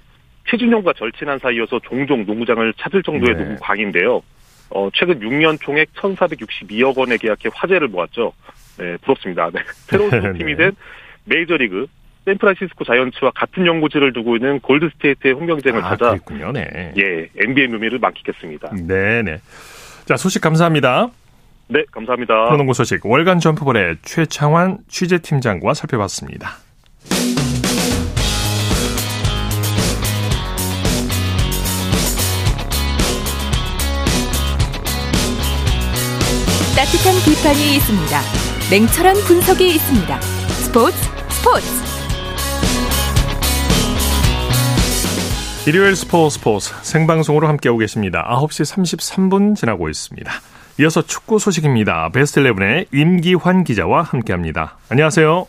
최준용과 0.49 0.93
절친한 0.93 1.41
사이여서 1.41 1.81
종종 1.81 2.25
농구장을 2.25 2.73
찾을 2.75 3.03
정도의 3.03 3.35
네. 3.35 3.43
농구 3.43 3.61
광인데요. 3.61 4.23
어, 4.71 4.91
최근 4.95 5.19
6년 5.19 5.61
총액 5.61 5.93
1,462억 5.95 6.97
원에 6.97 7.17
계약해 7.17 7.49
화제를 7.53 7.89
모았죠. 7.89 8.33
네, 8.79 8.97
부럽습니다. 8.99 9.51
네. 9.51 9.59
새로운 9.89 10.11
팀이 10.39 10.55
네. 10.55 10.67
된 10.67 10.77
메이저리그 11.25 11.89
샌프란시스코 12.27 12.85
자이언츠와 12.85 13.31
같은 13.35 13.67
연고지를 13.67 14.13
두고 14.13 14.37
있는 14.37 14.61
골드스테이트의 14.61 15.35
홈 15.35 15.47
경쟁을 15.47 15.83
아, 15.85 15.91
찾아 15.91 16.11
그랬군요. 16.11 16.53
네. 16.53 16.93
예, 16.99 17.29
NBA 17.37 17.69
묘미를 17.69 17.99
만끽했습니다. 17.99 18.73
네 18.87 19.23
네. 19.23 19.41
자, 20.05 20.17
소식 20.17 20.43
감사합니다. 20.43 21.09
네, 21.69 21.85
감사합니다. 21.91 22.47
프로농구 22.47 22.75
소식 22.75 23.05
월간 23.07 23.41
점프볼의 23.41 23.97
최창환 24.03 24.79
취재팀장과 24.89 25.75
살펴봤습니다. 25.75 26.51
따뜻한 36.77 37.15
비판이 37.25 37.77
있습니다. 37.77 38.21
냉철한 38.71 39.15
분석이 39.27 39.67
있습니다. 39.67 40.21
스포츠 40.21 40.97
스포츠 41.31 41.86
일요일 45.67 45.97
스포츠 45.97 46.39
스포츠 46.39 46.73
생방송으로 46.85 47.49
함께하고 47.49 47.81
계십니다. 47.81 48.25
9시 48.31 48.77
33분 48.77 49.57
지나고 49.57 49.89
있습니다. 49.89 50.31
이어서 50.79 51.03
축구 51.03 51.41
소식입니다. 51.41 52.11
베스트 52.11 52.41
11의 52.41 52.87
임기환 52.95 53.65
기자와 53.65 54.03
함께합니다. 54.03 54.77
안녕하세요. 54.89 55.45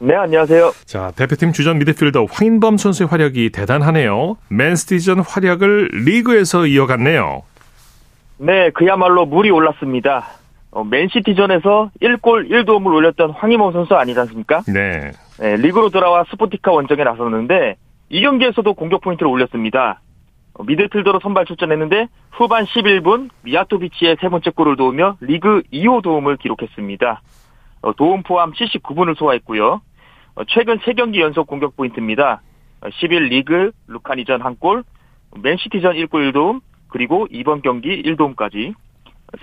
네, 0.00 0.14
안녕하세요. 0.14 0.72
자, 0.84 1.10
대표팀 1.16 1.52
주전 1.52 1.78
미드필더 1.78 2.26
황인범 2.30 2.76
선수의 2.76 3.08
활약이 3.08 3.48
대단하네요. 3.48 4.36
맨시티전 4.50 5.20
활약을 5.20 5.88
리그에서 6.04 6.66
이어갔네요. 6.66 7.40
네, 8.36 8.68
그야말로 8.74 9.24
물이 9.24 9.48
올랐습니다. 9.48 10.26
어, 10.70 10.84
맨시티전에서 10.84 11.92
1골 12.02 12.50
1도움을 12.50 12.94
올렸던 12.94 13.30
황인범 13.30 13.72
선수 13.72 13.94
아니지 13.94 14.20
않습니까? 14.20 14.60
네. 14.68 15.12
네, 15.38 15.56
리그로 15.56 15.88
돌아와 15.88 16.24
수보티차 16.30 16.72
원정에 16.72 17.04
나섰는데 17.04 17.76
이 18.08 18.20
경기에서도 18.20 18.72
공격 18.74 19.00
포인트를 19.00 19.30
올렸습니다. 19.30 20.00
어, 20.54 20.64
미드필더로 20.64 21.20
선발 21.20 21.46
출전했는데 21.46 22.08
후반 22.32 22.64
11분 22.64 23.30
미아토비치의 23.42 24.16
세 24.20 24.28
번째 24.28 24.50
골을 24.50 24.76
도우며 24.76 25.16
리그 25.20 25.62
2호 25.72 26.02
도움을 26.02 26.36
기록했습니다. 26.36 27.20
어, 27.82 27.92
도움 27.94 28.22
포함 28.22 28.52
79분을 28.52 29.16
소화했고요. 29.18 29.80
어, 30.36 30.42
최근 30.48 30.78
3경기 30.78 31.20
연속 31.20 31.46
공격 31.46 31.76
포인트입니다. 31.76 32.42
11 32.92 33.24
리그 33.24 33.72
루카니전 33.88 34.40
1골, 34.40 34.84
맨시티전 35.42 35.94
1골 35.94 36.32
1도움, 36.32 36.60
그리고 36.88 37.26
이번 37.30 37.62
경기 37.62 38.02
1도움까지 38.02 38.74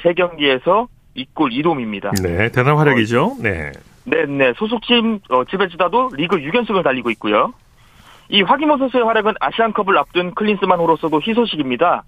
3경기에서 0.02 0.88
2골 1.18 1.52
2도움입니다. 1.52 2.22
네, 2.24 2.50
대단한 2.50 2.78
활약이죠. 2.78 3.38
네. 3.42 3.72
네 4.06 4.26
네 4.26 4.54
소속팀 4.58 5.20
어, 5.30 5.46
지벤지다도 5.46 6.12
리그 6.16 6.38
6연승을 6.38 6.84
달리고 6.84 7.10
있고요. 7.12 7.54
이 8.34 8.42
화기모 8.42 8.80
선수의 8.80 9.04
활약은 9.04 9.36
아시안컵을 9.40 9.96
앞둔 9.96 10.34
클린스만으로서도 10.34 11.22
희소식입니다. 11.22 12.04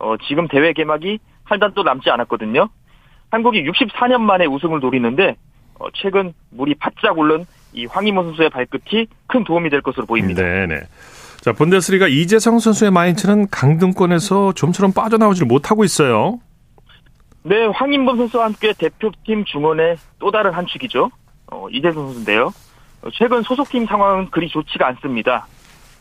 어, 0.00 0.16
지금 0.26 0.48
대회 0.48 0.72
개막이 0.72 1.20
한 1.44 1.60
달도 1.60 1.84
남지 1.84 2.10
않았거든요. 2.10 2.68
한국이 3.30 3.62
64년 3.62 4.20
만에 4.20 4.46
우승을 4.46 4.80
노리는데 4.80 5.36
어, 5.78 5.86
최근 5.94 6.32
물이 6.50 6.74
바짝 6.74 7.16
오른 7.16 7.46
이 7.72 7.86
황희모 7.86 8.24
선수의 8.24 8.50
발끝이 8.50 9.06
큰 9.28 9.44
도움이 9.44 9.70
될 9.70 9.80
것으로 9.80 10.06
보입니다. 10.06 10.42
네, 10.42 10.66
네. 10.66 10.80
자, 11.40 11.52
본데스리가 11.52 12.08
이재성 12.08 12.58
선수의 12.58 12.90
마인츠는 12.90 13.48
강등권에서 13.50 14.54
좀처럼 14.54 14.92
빠져나오질 14.92 15.46
못하고 15.46 15.84
있어요. 15.84 16.40
네, 17.44 17.66
황인범 17.66 18.16
선수와 18.16 18.46
함께 18.46 18.72
대표팀 18.76 19.44
중원의 19.44 19.98
또 20.18 20.32
다른 20.32 20.50
한 20.50 20.66
축이죠. 20.66 21.12
어, 21.46 21.68
이재성 21.70 22.06
선수인데요. 22.06 22.52
어, 23.02 23.08
최근 23.12 23.42
소속팀 23.42 23.86
상황은 23.86 24.30
그리 24.30 24.48
좋지가 24.48 24.88
않습니다. 24.88 25.46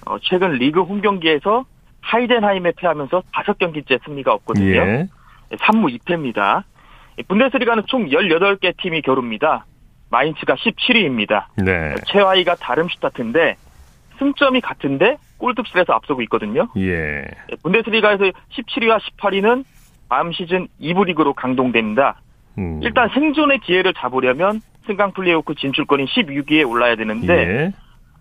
어, 0.09 0.17
최근 0.23 0.53
리그 0.53 0.81
홈 0.81 1.01
경기에서 1.01 1.65
하이덴하임에 2.01 2.73
패하면서 2.75 3.21
다섯 3.31 3.59
경기째 3.59 3.99
승리가 4.03 4.33
없거든요. 4.33 4.75
예. 4.75 5.07
3무 5.51 5.95
2패입니다. 5.99 6.63
분데스리가는 7.27 7.83
총 7.85 8.07
18개 8.07 8.75
팀이 8.81 9.03
겨룹니다. 9.03 9.65
마인츠가 10.09 10.55
17위입니다. 10.55 11.45
네. 11.57 11.93
최하위가 12.07 12.55
다름슈타트인데 12.55 13.57
승점이 14.17 14.61
같은데 14.61 15.17
골득실에서 15.37 15.93
앞서고 15.93 16.23
있거든요. 16.23 16.67
예. 16.77 17.25
분데스리가에서 17.61 18.23
17위와 18.51 18.99
18위는 18.99 19.63
다음 20.09 20.31
시즌 20.31 20.67
2부 20.81 21.05
리그로 21.05 21.33
강동됩니다. 21.33 22.19
음. 22.57 22.79
일단 22.81 23.09
생존의 23.09 23.59
기회를 23.59 23.93
잡으려면 23.93 24.61
승강 24.87 25.11
플레이오프 25.11 25.53
진출권인 25.53 26.07
16위에 26.07 26.67
올라야 26.67 26.95
되는데 26.95 27.33
예. 27.33 27.71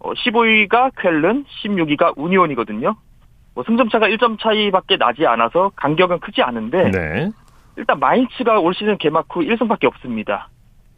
어, 0.00 0.12
15위가 0.12 0.92
쾰른, 0.96 1.44
16위가 1.62 2.14
우니온이거든요. 2.16 2.94
뭐 3.54 3.64
승점 3.64 3.88
차가 3.88 4.08
1점 4.08 4.38
차이밖에 4.40 4.96
나지 4.96 5.26
않아서 5.26 5.72
간격은 5.74 6.20
크지 6.20 6.42
않은데 6.42 6.90
네. 6.90 7.30
일단 7.76 7.98
마인츠가 7.98 8.60
올 8.60 8.74
시즌 8.74 8.96
개막 8.98 9.26
후 9.28 9.40
1승밖에 9.40 9.84
없습니다. 9.84 10.48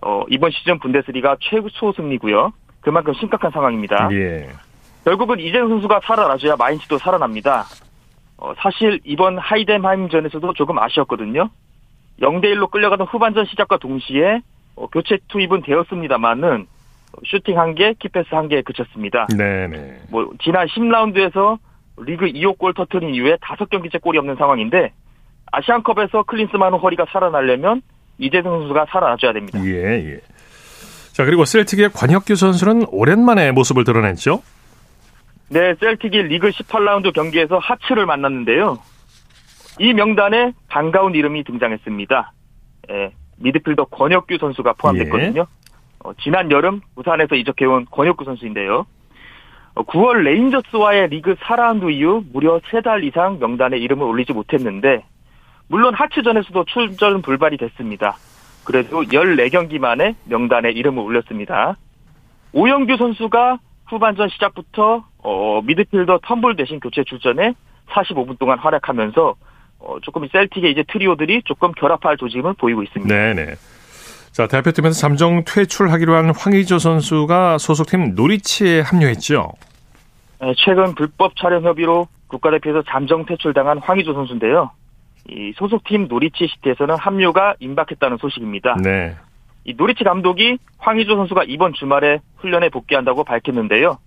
어, 0.03 0.25
이번 0.29 0.51
시즌 0.51 0.79
분데스리가 0.79 1.37
최소 1.41 1.93
승리고요. 1.93 2.53
그만큼 2.81 3.13
심각한 3.15 3.51
상황입니다. 3.51 4.09
예. 4.13 4.49
결국은 5.05 5.41
이재성 5.41 5.69
선수가 5.69 6.01
살아나줘야 6.05 6.57
마인츠도 6.57 6.99
살아납니다. 6.99 7.65
어, 8.37 8.53
사실 8.57 9.01
이번 9.05 9.39
하이덴하임전에서도 9.39 10.53
조금 10.55 10.79
아쉬웠거든요. 10.79 11.51
0대1로 12.21 12.71
끌려가던 12.71 13.07
후반전 13.07 13.47
시작과 13.47 13.79
동시에 13.79 14.41
어, 14.77 14.87
교체 14.89 15.19
투입은 15.29 15.63
되었습니다만은 15.63 16.67
슈팅 17.25 17.59
한 17.59 17.75
개, 17.75 17.95
키패스 17.95 18.29
한 18.35 18.49
개에 18.49 18.63
그쳤습니다. 18.63 19.27
네네. 19.37 20.01
뭐 20.11 20.31
지난 20.43 20.67
10라운드에서 20.67 21.59
리그 21.99 22.27
2호 22.27 22.59
골 22.59 22.75
터트린 22.75 23.15
이후에 23.15 23.37
5경기째 23.37 24.01
골이 24.01 24.19
없는 24.19 24.37
상황인데 24.37 24.93
아시안컵에서 25.53 26.23
클린스만호 26.25 26.79
허리가 26.79 27.07
살아나려면 27.11 27.83
이재성 28.19 28.61
선수가 28.61 28.87
살아나줘야 28.91 29.33
됩니다. 29.33 29.59
예, 29.65 30.13
예. 30.13 30.21
자, 31.13 31.25
그리고 31.25 31.45
셀틱의 31.45 31.91
권혁규 31.93 32.37
선수는 32.37 32.87
오랜만에 32.91 33.51
모습을 33.53 33.85
드러냈죠? 33.85 34.43
네, 35.49 35.75
셀틱이 35.81 36.23
리그 36.25 36.51
18라운드 36.51 37.13
경기에서 37.13 37.59
하츠를 37.59 38.07
만났는데요. 38.07 38.79
이 39.81 39.93
명단에 39.93 40.53
반가운 40.69 41.15
이름이 41.15 41.45
등장했습니다. 41.45 42.33
예, 42.91 43.13
미드필더 43.39 43.87
권혁규 43.87 44.39
선수가 44.39 44.75
포함됐거든요. 44.75 45.47
어, 46.05 46.13
지난 46.23 46.51
여름 46.51 46.81
부산에서 46.95 47.35
이적해온 47.35 47.87
권혁규 47.91 48.25
선수인데요. 48.25 48.87
어, 49.75 49.83
9월 49.85 50.23
레인저스와의 50.23 51.09
리그 51.09 51.35
4라운드 51.35 51.93
이후 51.93 52.25
무려 52.33 52.59
3달 52.61 53.05
이상 53.05 53.39
명단에 53.39 53.79
이름을 53.79 54.05
올리지 54.07 54.33
못했는데 54.33 55.05
물론 55.69 55.95
하츠전에서도 55.95 56.65
출전 56.65 57.23
불발이 57.23 57.57
됐습니다. 57.57 58.17
그래도 58.65 59.03
14경기 59.03 59.79
만에 59.79 60.15
명단에 60.25 60.71
이름을 60.71 61.03
올렸습니다. 61.03 61.77
오영규 62.53 62.97
선수가 62.97 63.59
후반전 63.87 64.29
시작부터 64.31 65.05
어, 65.19 65.61
미드필더 65.63 66.19
텀블 66.19 66.57
대신 66.57 66.81
교체 66.81 67.05
출전에 67.05 67.55
45분 67.91 68.39
동안 68.39 68.59
활약하면서 68.59 69.35
어, 69.81 69.97
조금 70.03 70.27
셀틱의 70.29 70.73
이제 70.73 70.85
트리오들이 70.89 71.43
조금 71.45 71.73
결합할 71.73 72.17
조짐을 72.17 72.55
보이고 72.55 72.83
있습니다. 72.83 73.15
네네. 73.15 73.55
자, 74.33 74.47
대표팀에서 74.47 74.95
잠정 74.95 75.43
퇴출하기로 75.45 76.15
한 76.15 76.33
황의조 76.35 76.79
선수가 76.79 77.59
소속팀 77.59 78.15
노리치에 78.15 78.81
합류했죠? 78.81 79.53
네, 80.41 80.55
최근 80.57 80.95
불법 80.95 81.37
촬영 81.37 81.65
협의로 81.65 82.07
국가대표에서 82.29 82.83
잠정 82.89 83.27
퇴출당한 83.27 83.79
황의조 83.79 84.15
선수인데요. 84.15 84.71
이 85.29 85.53
소속팀 85.57 86.07
노리치 86.09 86.47
시티에서는 86.47 86.97
합류가 86.97 87.57
임박했다는 87.59 88.19
소식입니다. 88.19 88.77
네. 88.83 89.17
이 89.65 89.75
노리치 89.77 90.05
감독이 90.05 90.59
황의조 90.79 91.17
선수가 91.17 91.45
이번 91.49 91.75
주말에 91.75 92.21
훈련에 92.37 92.69
복귀한다고 92.71 93.25
밝혔는데요. 93.25 93.99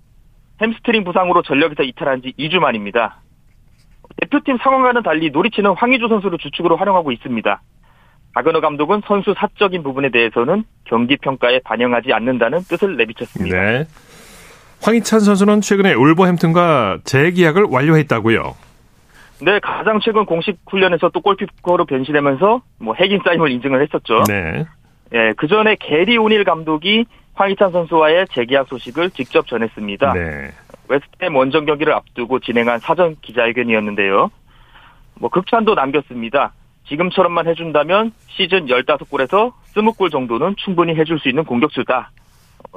햄스트링 0.62 1.04
부상으로 1.04 1.42
전력에서 1.42 1.84
이탈한 1.84 2.22
지 2.22 2.34
2주 2.40 2.60
만입니다. 2.60 3.22
대표팀 4.22 4.58
상황과는 4.64 5.04
달리 5.04 5.30
노리치는 5.32 5.76
황의조 5.76 6.08
선수를 6.08 6.38
주축으로 6.38 6.78
활용하고 6.78 7.12
있습니다. 7.12 7.62
바그너 8.34 8.62
감독은 8.62 9.02
선수 9.06 9.34
사적인 9.38 9.84
부분에 9.84 10.10
대해서는 10.10 10.64
경기 10.86 11.18
평가에 11.18 11.60
반영하지 11.60 12.14
않는다는 12.14 12.60
뜻을 12.64 12.98
내비쳤습니다. 12.98 13.56
네. 13.56 13.86
황희찬 14.82 15.20
선수는 15.22 15.62
최근에 15.62 15.94
울버햄튼과 15.94 17.00
재계약을 17.04 17.68
완료했다고요. 17.70 18.56
네, 19.42 19.60
가장 19.60 20.00
최근 20.02 20.26
공식 20.26 20.58
훈련에서 20.68 21.10
또 21.10 21.22
골키퍼로 21.22 21.86
변신하면서 21.86 22.62
뭐 22.80 22.94
핵인 22.96 23.20
싸임을 23.24 23.52
인증을 23.52 23.82
했었죠. 23.84 24.24
네. 24.28 24.66
예, 25.14 25.34
그 25.38 25.48
전에 25.48 25.76
게리 25.80 26.18
오닐 26.18 26.44
감독이 26.44 27.06
황희찬 27.36 27.72
선수와의 27.72 28.28
재계약 28.34 28.68
소식을 28.68 29.12
직접 29.12 29.48
전했습니다. 29.48 30.14
네. 30.14 30.52
웨스트햄 30.88 31.36
원정 31.36 31.66
경기를 31.66 31.94
앞두고 31.94 32.40
진행한 32.40 32.80
사전 32.80 33.16
기자회견이었는데요. 33.22 34.30
뭐 35.16 35.30
극찬도 35.30 35.76
남겼습니다. 35.76 36.54
지금처럼만 36.88 37.48
해준다면 37.48 38.12
시즌 38.30 38.66
15골에서 38.68 39.54
20골 39.76 40.12
정도는 40.12 40.56
충분히 40.58 40.96
해줄 40.96 41.20
수 41.20 41.30
있는 41.30 41.44
공격수다. 41.44 42.12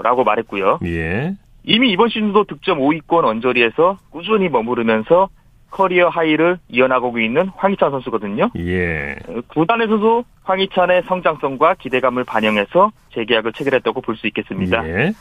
라고 0.03 0.25
말했고요. 0.25 0.81
예. 0.85 1.35
이미 1.65 1.91
이번 1.91 2.09
시즌도 2.09 2.45
득점 2.45 2.79
5위권 2.79 3.25
언저리에서 3.25 3.99
꾸준히 4.11 4.49
머무르면서 4.49 5.29
커리어 5.71 6.09
하이를 6.09 6.59
이어나가고 6.69 7.19
있는 7.19 7.49
황희찬 7.57 7.91
선수거든요. 7.91 8.51
예. 8.59 9.17
구단에서도 9.49 10.25
황희찬의 10.45 11.03
성장성과 11.09 11.75
기대감을 11.75 12.25
반영해서 12.25 12.93
재계약을 13.15 13.53
체결했다고 13.53 14.01
볼 14.01 14.17
수 14.17 14.27
있겠습니다. 14.29 14.87
예. 14.89 15.13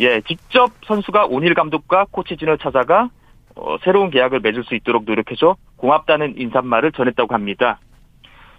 예, 0.00 0.20
직접 0.22 0.70
선수가 0.86 1.26
오닐 1.26 1.54
감독과 1.54 2.06
코치진을 2.10 2.58
찾아가 2.58 3.08
어, 3.54 3.76
새로운 3.82 4.10
계약을 4.10 4.40
맺을 4.40 4.64
수 4.64 4.74
있도록 4.74 5.04
노력해줘 5.06 5.56
고맙다는 5.76 6.34
인사말을 6.38 6.92
전했다고 6.92 7.32
합니다. 7.32 7.78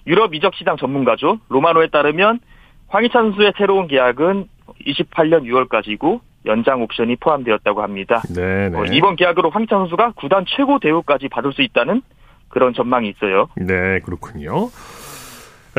유럽 0.08 0.34
이적 0.34 0.56
시장 0.56 0.78
전문가죠. 0.78 1.40
로마노에 1.50 1.88
따르면 1.88 2.40
황희찬 2.88 3.32
선수의 3.32 3.54
새로운 3.58 3.88
계약은 3.88 4.48
28년 4.86 5.44
6월까지고 5.44 6.22
연장 6.46 6.82
옵션이 6.82 7.18
포함되었다고 7.18 7.84
합니다. 7.84 8.22
네, 8.34 8.68
어, 8.74 8.84
네. 8.84 8.96
이번 8.96 9.18
계약으로 9.18 9.50
황희찬 9.50 9.80
선수가 9.80 10.14
구단 10.16 10.46
최고 10.48 10.80
대우까지 10.80 11.28
받을 11.28 11.52
수 11.52 11.62
있다는 11.62 12.02
그런 12.48 12.74
전망이 12.74 13.10
있어요. 13.10 13.50
네, 13.58 14.00
그렇군요. 14.00 14.70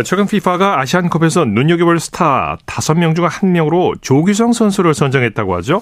최근 0.04 0.24
FIFA가 0.24 0.78
아시안컵에서 0.80 1.46
눈여겨볼 1.46 1.98
스타 1.98 2.56
5명 2.66 3.16
중한 3.16 3.52
명으로 3.52 3.94
조규성 4.00 4.52
선수를 4.52 4.94
선정했다고 4.94 5.56
하죠? 5.56 5.80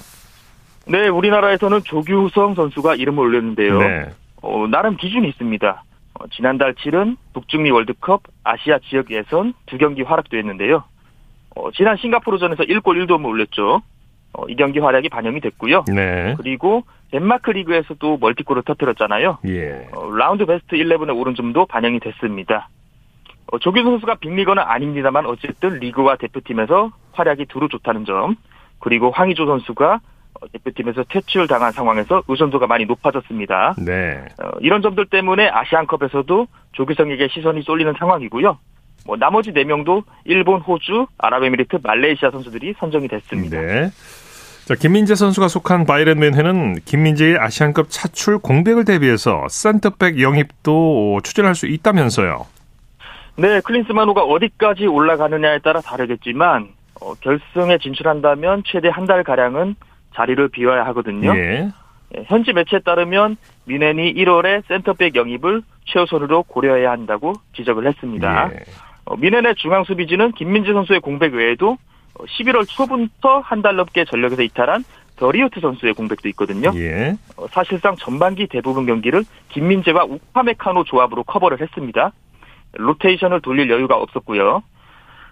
네, 0.87 1.09
우리나라에서는 1.09 1.81
조규성 1.85 2.55
선수가 2.55 2.95
이름을 2.95 3.25
올렸는데요. 3.25 3.79
네. 3.79 4.11
어, 4.41 4.67
나름 4.71 4.97
기준이 4.97 5.29
있습니다. 5.29 5.83
어, 6.19 6.27
지난달 6.33 6.75
7은 6.75 7.17
북중미 7.35 7.71
월드컵 7.71 8.23
아시아 8.45 8.79
지역 8.89 9.11
예선 9.11 9.55
두 9.67 9.79
경기 9.79 10.03
활약도 10.03 10.37
했는데요. 10.37 10.85
어, 11.55 11.71
지난 11.73 11.97
싱가포르전에서 11.97 12.65
1골 12.65 13.07
1도움을 13.07 13.27
올렸죠. 13.27 13.83
어, 14.33 14.45
이 14.49 14.57
경기 14.57 14.79
활약이 14.79 15.09
반영이 15.09 15.41
됐고요. 15.41 15.85
네. 15.89 16.35
그리고 16.39 16.85
덴마크 17.11 17.51
리그에서도 17.51 18.19
멀티골을 18.19 18.63
터뜨렸잖아요. 18.63 19.39
예. 19.47 19.89
어, 19.95 20.11
라운드 20.11 20.45
베스트 20.45 20.77
11에 20.77 21.17
오른 21.17 21.35
점도 21.35 21.67
반영이 21.67 22.01
됐습니다. 22.01 22.69
어, 23.53 23.59
조규성 23.59 23.93
선수가 23.93 24.17
빅리거는 24.17 24.63
아닙니다만 24.63 25.27
어쨌든 25.27 25.79
리그와 25.79 26.17
대표팀에서 26.17 26.91
활약이 27.13 27.47
두루 27.47 27.69
좋다는 27.69 28.05
점 28.05 28.37
그리고 28.81 29.11
황의조 29.11 29.47
선수가 29.47 29.95
어, 29.95 30.01
대표팀에서 30.53 31.05
퇴출당한 31.09 31.73
상황에서 31.73 32.23
의존도가 32.29 32.67
많이 32.67 32.85
높아졌습니다. 32.85 33.75
네. 33.79 34.25
어, 34.43 34.51
이런 34.61 34.83
점들 34.83 35.07
때문에 35.07 35.49
아시안컵에서도 35.49 36.47
조규성에게 36.73 37.29
시선이 37.33 37.63
쏠리는 37.63 37.93
상황이고요. 37.99 38.59
뭐 39.07 39.17
나머지 39.17 39.53
4명도 39.53 40.03
일본, 40.25 40.61
호주, 40.61 41.07
아랍에미리트, 41.19 41.79
말레이시아 41.83 42.31
선수들이 42.31 42.75
선정이 42.79 43.09
됐습니다. 43.09 43.61
네. 43.61 43.91
자, 44.65 44.75
김민재 44.75 45.15
선수가 45.15 45.47
속한 45.47 45.87
바이런 45.87 46.19
맨해는 46.19 46.81
김민재의 46.85 47.39
아시안컵 47.39 47.87
차출 47.89 48.39
공백을 48.41 48.85
대비해서 48.85 49.47
센터백 49.49 50.21
영입도 50.21 51.21
추진할 51.23 51.55
수 51.55 51.67
있다면서요. 51.69 52.47
네, 53.37 53.61
클린스만호가 53.61 54.23
어디까지 54.23 54.87
올라가느냐에 54.87 55.61
따라 55.61 55.81
다르겠지만 55.81 56.69
어, 57.01 57.15
결승에 57.15 57.79
진출한다면 57.79 58.63
최대 58.67 58.89
한 58.89 59.07
달 59.07 59.23
가량은 59.23 59.77
자리를 60.17 60.49
비워야 60.49 60.85
하거든요. 60.87 61.37
예. 61.37 61.69
예, 62.17 62.25
현지 62.27 62.53
매체에 62.53 62.81
따르면 62.81 63.37
미넨이 63.67 64.15
1월에 64.15 64.63
센터백 64.69 65.15
영입을 65.17 65.63
최우선으로 65.87 66.45
고려해야 66.45 66.91
한다고 66.91 67.35
지적을 67.55 67.87
했습니다. 67.87 68.51
예. 68.53 68.59
어, 69.05 69.17
뮌헨의 69.17 69.55
중앙 69.57 69.85
수비진은 69.85 70.33
김민재 70.33 70.73
선수의 70.73 71.01
공백 71.01 71.35
외에도 71.35 71.77
어, 72.19 72.25
11월 72.25 72.67
초부터 72.69 73.41
한 73.41 73.63
달 73.63 73.77
넘게 73.77 74.05
전력에서 74.05 74.43
이탈한 74.43 74.85
더리흐트 75.17 75.61
선수의 75.61 75.95
공백도 75.95 76.29
있거든요. 76.31 76.71
예. 76.77 77.15
어, 77.37 77.47
사실상 77.49 77.97
전반기 77.97 78.47
대부분 78.47 78.87
경기를 78.87 79.25
김민재와 79.51 80.05
우파메카노 80.05 80.85
조합으로 80.85 81.25
커버를 81.25 81.61
했습니다. 81.61 82.13
로테이션을 82.75 83.41
돌릴 83.41 83.71
여유가 83.71 83.97
없었고요. 83.97 84.63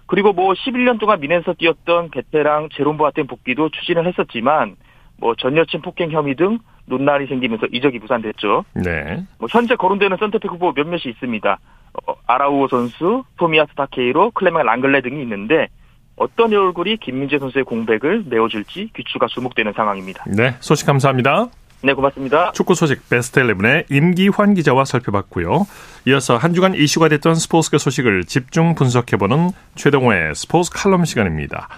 그리고 0.07 0.33
뭐 0.33 0.53
11년 0.53 0.99
동안 1.01 1.21
뮌헨에서 1.21 1.55
뛰었던 1.55 2.11
베테랑 2.11 2.69
제롬 2.75 2.97
보아텡 2.97 3.27
복귀도 3.27 3.71
추진을 3.71 4.07
했었지만 4.07 4.77
뭐 5.17 5.35
전 5.38 5.57
여친 5.57 5.81
폭행 5.83 6.11
혐의 6.11 6.35
등 6.35 6.59
논란이 6.87 7.27
생기면서 7.27 7.67
이적이 7.73 7.99
무산됐죠. 8.01 8.64
네. 8.75 9.25
뭐 9.38 9.49
현재 9.51 9.75
거론되는 9.77 10.17
센터백 10.19 10.51
후보 10.51 10.73
몇몇이 10.73 11.03
있습니다. 11.07 11.59
어, 12.07 12.14
아라우오 12.27 12.69
선수, 12.69 13.25
토미아스 13.38 13.75
타케이로, 13.75 14.33
클레멘 14.33 14.67
랑글레 14.67 15.01
등이 15.01 15.23
있는데 15.23 15.69
어떤 16.17 16.53
얼굴이 16.53 16.99
김민재 16.99 17.38
선수의 17.38 17.64
공백을 17.64 18.25
메워줄지 18.29 18.90
귀추가 18.95 19.27
주목되는 19.27 19.73
상황입니다. 19.73 20.25
네, 20.27 20.57
소식 20.61 20.87
감사합니다. 20.87 21.47
네, 21.83 21.93
고맙습니다. 21.93 22.53
축구 22.53 22.75
소식 22.75 23.09
베스트 23.09 23.41
11의 23.41 23.85
임기환 23.91 24.55
기자와 24.55 24.85
살펴봤고요. 24.85 25.67
이어서 26.07 26.37
한 26.37 26.55
주간 26.55 26.75
이슈가 26.75 27.09
됐던 27.09 27.35
스포츠계 27.35 27.79
소식을 27.79 28.25
집중 28.25 28.75
분석해보는 28.75 29.51
최동호의 29.75 30.35
스포츠 30.35 30.71
칼럼 30.73 31.05
시간입니다. 31.05 31.69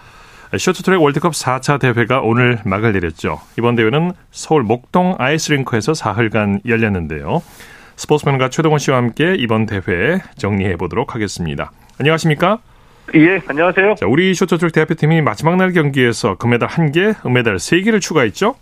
쇼트트랙 0.57 1.03
월드컵 1.03 1.33
4차 1.33 1.81
대회가 1.81 2.21
오늘 2.21 2.61
막을 2.65 2.93
내렸죠. 2.93 3.41
이번 3.59 3.75
대회는 3.75 4.13
서울 4.31 4.63
목동 4.63 5.17
아이스링크에서 5.19 5.93
사흘간 5.93 6.61
열렸는데요. 6.67 7.43
스포츠맨과 7.97 8.51
최동원 8.51 8.79
씨와 8.79 8.99
함께 8.99 9.35
이번 9.37 9.67
대회 9.67 10.21
정리해 10.37 10.77
보도록 10.77 11.15
하겠습니다. 11.15 11.73
안녕하십니까? 11.99 12.59
예, 13.15 13.41
안녕하세요. 13.47 13.95
자, 13.97 14.07
우리 14.07 14.35
쇼트트랙 14.35 14.73
대표팀이 14.73 15.23
마지막 15.23 15.57
날 15.57 15.73
경기에서 15.73 16.37
금메달 16.37 16.69
1개, 16.69 17.15
은메달 17.25 17.57
3개를 17.57 18.01
추가했죠? 18.01 18.55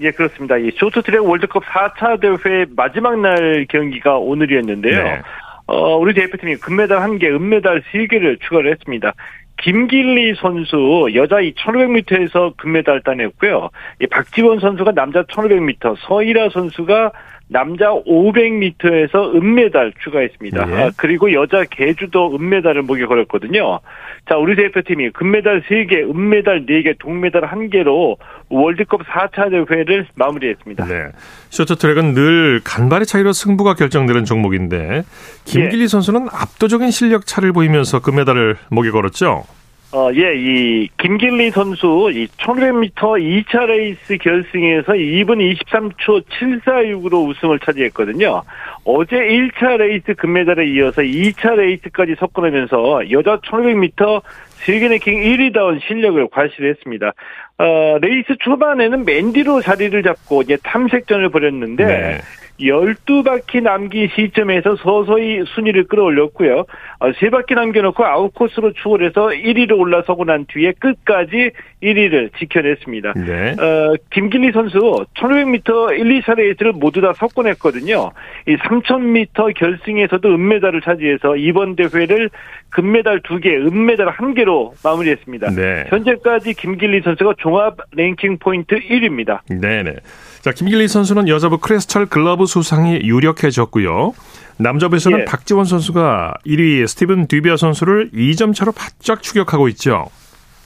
예, 0.00 0.10
그렇습니다. 0.10 0.56
이 0.56 0.70
쇼트트랙 0.76 1.24
월드컵 1.24 1.64
4차 1.64 2.20
대회 2.20 2.66
마지막 2.76 3.18
날 3.20 3.66
경기가 3.68 4.18
오늘이었는데요. 4.18 5.02
네. 5.02 5.22
어, 5.66 5.96
우리 5.96 6.14
대표팀이 6.14 6.56
금메달 6.56 6.98
1개, 6.98 7.24
은메달 7.24 7.82
3개를 7.82 8.40
추가를 8.40 8.70
했습니다. 8.72 9.12
김길리 9.58 10.34
선수 10.36 11.08
여자 11.14 11.40
이 11.40 11.52
1500m에서 11.54 12.56
금메달 12.56 13.02
따냈고요. 13.02 13.70
이 14.00 14.06
박지원 14.06 14.60
선수가 14.60 14.92
남자 14.92 15.24
1500m, 15.24 15.96
서희라 16.06 16.50
선수가 16.50 17.12
남자 17.48 17.86
500m에서 17.90 19.34
은메달 19.34 19.94
추가했습니다. 20.04 20.70
예. 20.70 20.82
아, 20.82 20.90
그리고 20.96 21.32
여자 21.32 21.64
개주도 21.64 22.34
은메달을 22.36 22.82
목에 22.82 23.06
걸었거든요. 23.06 23.80
자, 24.28 24.36
우리 24.36 24.54
대표팀이 24.54 25.10
금메달 25.10 25.62
3개, 25.62 26.08
은메달 26.10 26.66
4개, 26.66 26.98
동메달 26.98 27.42
1개로 27.42 28.18
월드컵 28.50 29.00
4차 29.06 29.50
대회를 29.50 30.06
마무리했습니다. 30.14 30.84
네. 30.84 31.06
쇼트트랙은 31.48 32.12
늘 32.12 32.60
간발의 32.62 33.06
차이로 33.06 33.32
승부가 33.32 33.74
결정되는 33.74 34.26
종목인데 34.26 35.04
김길리 35.44 35.84
예. 35.84 35.86
선수는 35.86 36.28
압도적인 36.30 36.90
실력 36.90 37.26
차를 37.26 37.52
보이면서 37.52 38.00
금메달을 38.00 38.56
목에 38.68 38.90
걸었죠? 38.90 39.44
어, 39.90 40.10
예, 40.12 40.34
이, 40.36 40.88
김길리 40.98 41.50
선수, 41.50 42.10
이 42.12 42.26
1500m 42.36 42.92
2차 42.94 43.64
레이스 43.64 44.18
결승에서 44.18 44.92
2분 44.92 45.40
23초 45.64 46.22
746으로 46.28 47.26
우승을 47.26 47.58
차지했거든요. 47.60 48.42
어제 48.84 49.16
1차 49.16 49.78
레이스 49.78 50.12
금메달에 50.14 50.66
이어서 50.72 51.00
2차 51.00 51.54
레이스까지 51.54 52.16
석권하면서 52.18 53.10
여자 53.10 53.38
1500m 53.38 54.20
세계 54.56 54.88
랭킹 54.88 55.22
1위다운 55.22 55.80
실력을 55.86 56.28
과시했습니다. 56.30 57.12
어, 57.58 57.98
레이스 58.02 58.36
초반에는 58.40 59.06
맨 59.06 59.31
뒤로 59.31 59.62
자리를 59.62 60.02
잡고 60.02 60.42
이제 60.42 60.58
탐색전을 60.64 61.30
벌였는데, 61.30 61.84
네. 61.86 62.18
12바퀴 62.60 63.62
남긴 63.62 64.08
시점에서 64.14 64.76
서서히 64.76 65.44
순위를 65.54 65.84
끌어올렸고요. 65.84 66.64
어, 67.00 67.10
3바퀴 67.12 67.54
남겨놓고 67.54 68.04
아웃코스로 68.04 68.72
추월 68.72 69.04
해서 69.04 69.28
1위로 69.28 69.78
올라서고 69.78 70.24
난 70.24 70.44
뒤에 70.48 70.72
끝까지 70.78 71.52
1위를 71.82 72.30
지켜냈습니다. 72.38 73.12
네. 73.14 73.52
어, 73.52 73.94
김길리 74.10 74.52
선수 74.52 74.78
1500m 75.14 75.98
1, 75.98 76.20
2차 76.20 76.34
레이스를 76.34 76.72
모두 76.72 77.00
다 77.00 77.12
석권했거든요. 77.12 78.10
이 78.48 78.56
3000m 78.56 79.54
결승에서도 79.54 80.28
은메달을 80.28 80.80
차지해서 80.80 81.36
이번 81.36 81.76
대회를 81.76 82.30
금메달 82.70 83.20
2개, 83.20 83.46
은메달 83.46 84.08
1개로 84.08 84.72
마무리했습니다. 84.84 85.50
네. 85.50 85.84
현재까지 85.88 86.54
김길리 86.54 87.00
선수가 87.02 87.34
종합 87.38 87.76
랭킹 87.92 88.38
포인트 88.38 88.76
1위입니다. 88.76 89.40
네네. 89.48 89.96
자, 90.42 90.52
김길리 90.52 90.88
선수는 90.88 91.28
여자부 91.28 91.58
크리스털 91.58 92.06
글로브 92.06 92.46
수상이 92.46 93.00
유력해졌고요. 93.02 94.12
남자부에서는 94.58 95.20
예. 95.20 95.24
박지원 95.24 95.64
선수가 95.64 96.34
1위 96.46 96.86
스티븐 96.86 97.26
뒤부아 97.26 97.56
선수를 97.56 98.10
2점 98.12 98.54
차로 98.54 98.72
바짝 98.72 99.22
추격하고 99.22 99.68
있죠. 99.68 100.06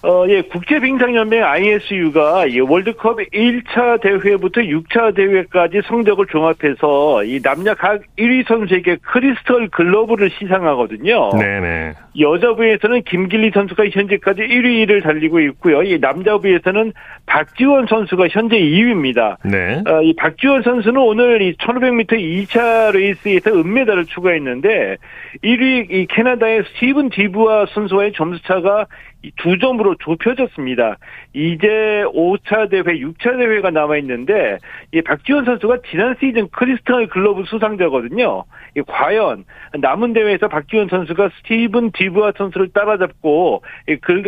어, 0.04 0.24
예, 0.28 0.42
국제빙상연맹 0.42 1.44
ISU가 1.44 2.46
이 2.46 2.58
월드컵 2.58 3.18
1차 3.18 4.00
대회부터 4.00 4.60
6차 4.60 5.14
대회까지 5.14 5.82
성적을 5.86 6.26
종합해서 6.26 7.22
이 7.22 7.40
남녀 7.40 7.74
각 7.74 8.00
1위 8.18 8.46
선수에게 8.48 8.96
크리스털 9.02 9.68
글로브를 9.68 10.30
시상하거든요. 10.30 11.30
네네. 11.38 11.92
여자부에서는 12.18 13.02
김길리 13.04 13.52
선수가 13.54 13.84
현재까지 13.90 14.42
1위를 14.42 15.04
달리고 15.04 15.38
있고요. 15.40 15.84
이 15.84 15.98
남자부에서는 16.00 16.92
박지원 17.26 17.86
선수가 17.86 18.26
현재 18.28 18.58
2위입니다. 18.58 19.36
네. 19.44 19.82
어, 19.86 20.02
이 20.02 20.14
박지원 20.16 20.62
선수는 20.62 21.00
오늘 21.00 21.42
이 21.42 21.54
1500m 21.58 22.46
2차 22.48 22.92
레이스에서 22.92 23.52
은메달을 23.52 24.06
추가했는데 24.06 24.96
1위 25.44 25.90
이 25.92 26.06
캐나다의 26.10 26.64
스티븐 26.74 27.10
뒤부아 27.10 27.66
선수와의 27.72 28.12
점수차가 28.14 28.86
이 28.86 29.11
두 29.36 29.58
점으로 29.58 29.94
좁혀졌습니다. 29.96 30.98
이제 31.32 31.66
5차 32.14 32.70
대회, 32.70 32.82
6차 32.82 33.38
대회가 33.38 33.70
남아 33.70 33.96
있는데 33.98 34.58
이 34.92 35.00
박지원 35.00 35.44
선수가 35.44 35.78
지난 35.90 36.16
시즌 36.20 36.48
크리스탈 36.50 37.06
글로브 37.06 37.44
수상자거든요. 37.46 38.44
이 38.76 38.82
과연 38.86 39.44
남은 39.80 40.12
대회에서 40.12 40.48
박지원 40.48 40.88
선수가 40.88 41.30
스티븐 41.38 41.92
뒤부아 41.92 42.32
선수를 42.36 42.70
따라잡고 42.72 43.62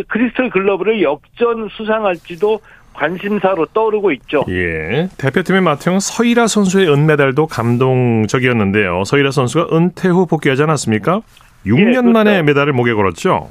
크리스탈 0.09 0.50
글로브를 0.50 1.03
역전 1.02 1.68
수상할지도 1.70 2.61
관심사로 2.94 3.66
떠오르고 3.74 4.12
있죠. 4.12 4.44
예. 4.48 5.09
대표팀의 5.18 5.62
맏형 5.62 5.98
서이라 5.98 6.46
선수의 6.46 6.88
은메달도 6.92 7.48
감동적이었는데요. 7.48 9.02
서이라 9.05 9.33
선수가 9.33 9.76
은퇴 9.76 10.09
후 10.09 10.26
복귀하지 10.26 10.62
않았습니까? 10.62 11.20
6년 11.66 12.02
그렇죠. 12.02 12.02
만에 12.11 12.42
메달을 12.42 12.72
목에 12.72 12.92
걸었죠. 12.92 13.50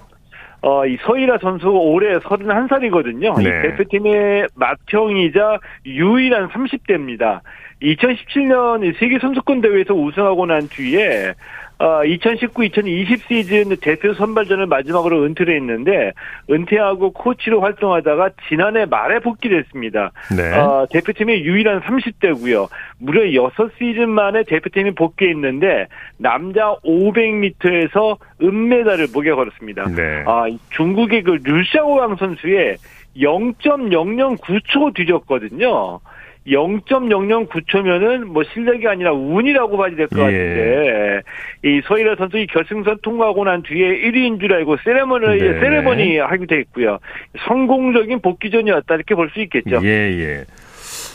어, 0.63 0.85
이 0.85 0.97
서희라 1.01 1.39
선수 1.41 1.67
올해 1.67 2.17
31살이거든요. 2.19 3.37
이 3.41 3.43
네. 3.43 3.61
대표팀의 3.63 4.47
맏형이자 4.55 5.59
유일한 5.85 6.47
30대입니다. 6.47 7.41
2017년 7.81 8.97
세계 8.97 9.19
선수권 9.19 9.59
대회에서 9.59 9.93
우승하고 9.93 10.45
난 10.45 10.65
뒤에 10.69 11.33
어, 11.79 12.03
2019, 12.05 12.65
2020 12.65 13.23
시즌 13.27 13.75
대표 13.77 14.13
선발전을 14.13 14.67
마지막으로 14.67 15.23
은퇴를 15.25 15.55
했는데 15.55 16.13
은퇴하고 16.49 17.11
코치로 17.11 17.61
활동하다가 17.61 18.31
지난해 18.47 18.85
말에 18.85 19.19
복귀를 19.19 19.59
했습니다. 19.59 20.11
네. 20.35 20.53
어, 20.53 20.85
대표팀의 20.91 21.43
유일한 21.43 21.81
30대고요. 21.81 22.69
무려 22.99 23.23
6시즌 23.23 24.05
만에 24.05 24.43
대표팀이 24.43 24.91
복귀했는데 24.91 25.87
남자 26.17 26.75
500m에서 26.85 28.17
은메달을 28.41 29.07
목에 29.13 29.31
걸었습니다. 29.31 29.85
네. 29.95 30.23
아, 30.25 30.47
이 30.47 30.57
중국의 30.69 31.23
그 31.23 31.39
류샤오왕 31.43 32.15
선수의 32.15 32.77
0.009초 33.17 34.93
뒤졌거든요. 34.95 35.99
0.009초면은 36.47 38.25
뭐 38.25 38.43
실력이 38.53 38.87
아니라 38.87 39.13
운이라고 39.13 39.77
봐야 39.77 39.95
될것 39.95 40.17
예. 40.19 40.23
같은데 40.23 41.21
이 41.63 41.81
서희라 41.87 42.15
선수 42.17 42.37
이 42.37 42.47
결승선 42.47 42.97
통과하고 43.01 43.45
난 43.45 43.63
뒤에 43.63 44.01
1위인 44.01 44.39
줄 44.39 44.53
알고 44.53 44.77
세레머니 44.83 45.25
네. 45.39 45.59
세레머니 45.59 46.17
하기도 46.17 46.55
했고요. 46.55 46.99
성공적인 47.47 48.21
복귀전이었다 48.21 48.95
이렇게 48.95 49.15
볼 49.15 49.29
수 49.33 49.39
있겠죠. 49.41 49.79
예, 49.83 49.87
예. 49.87 50.45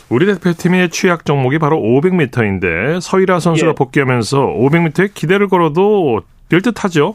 우리 0.09 0.25
대표팀의 0.25 0.89
취약 0.89 1.23
종목이 1.25 1.59
바로 1.59 1.77
500m인데 1.77 2.99
서희라 2.99 3.39
선수가 3.39 3.69
예. 3.69 3.75
복귀하면서 3.75 4.47
500m에 4.47 5.13
기대를 5.13 5.47
걸어도 5.47 6.21
될 6.49 6.61
듯하죠. 6.61 7.13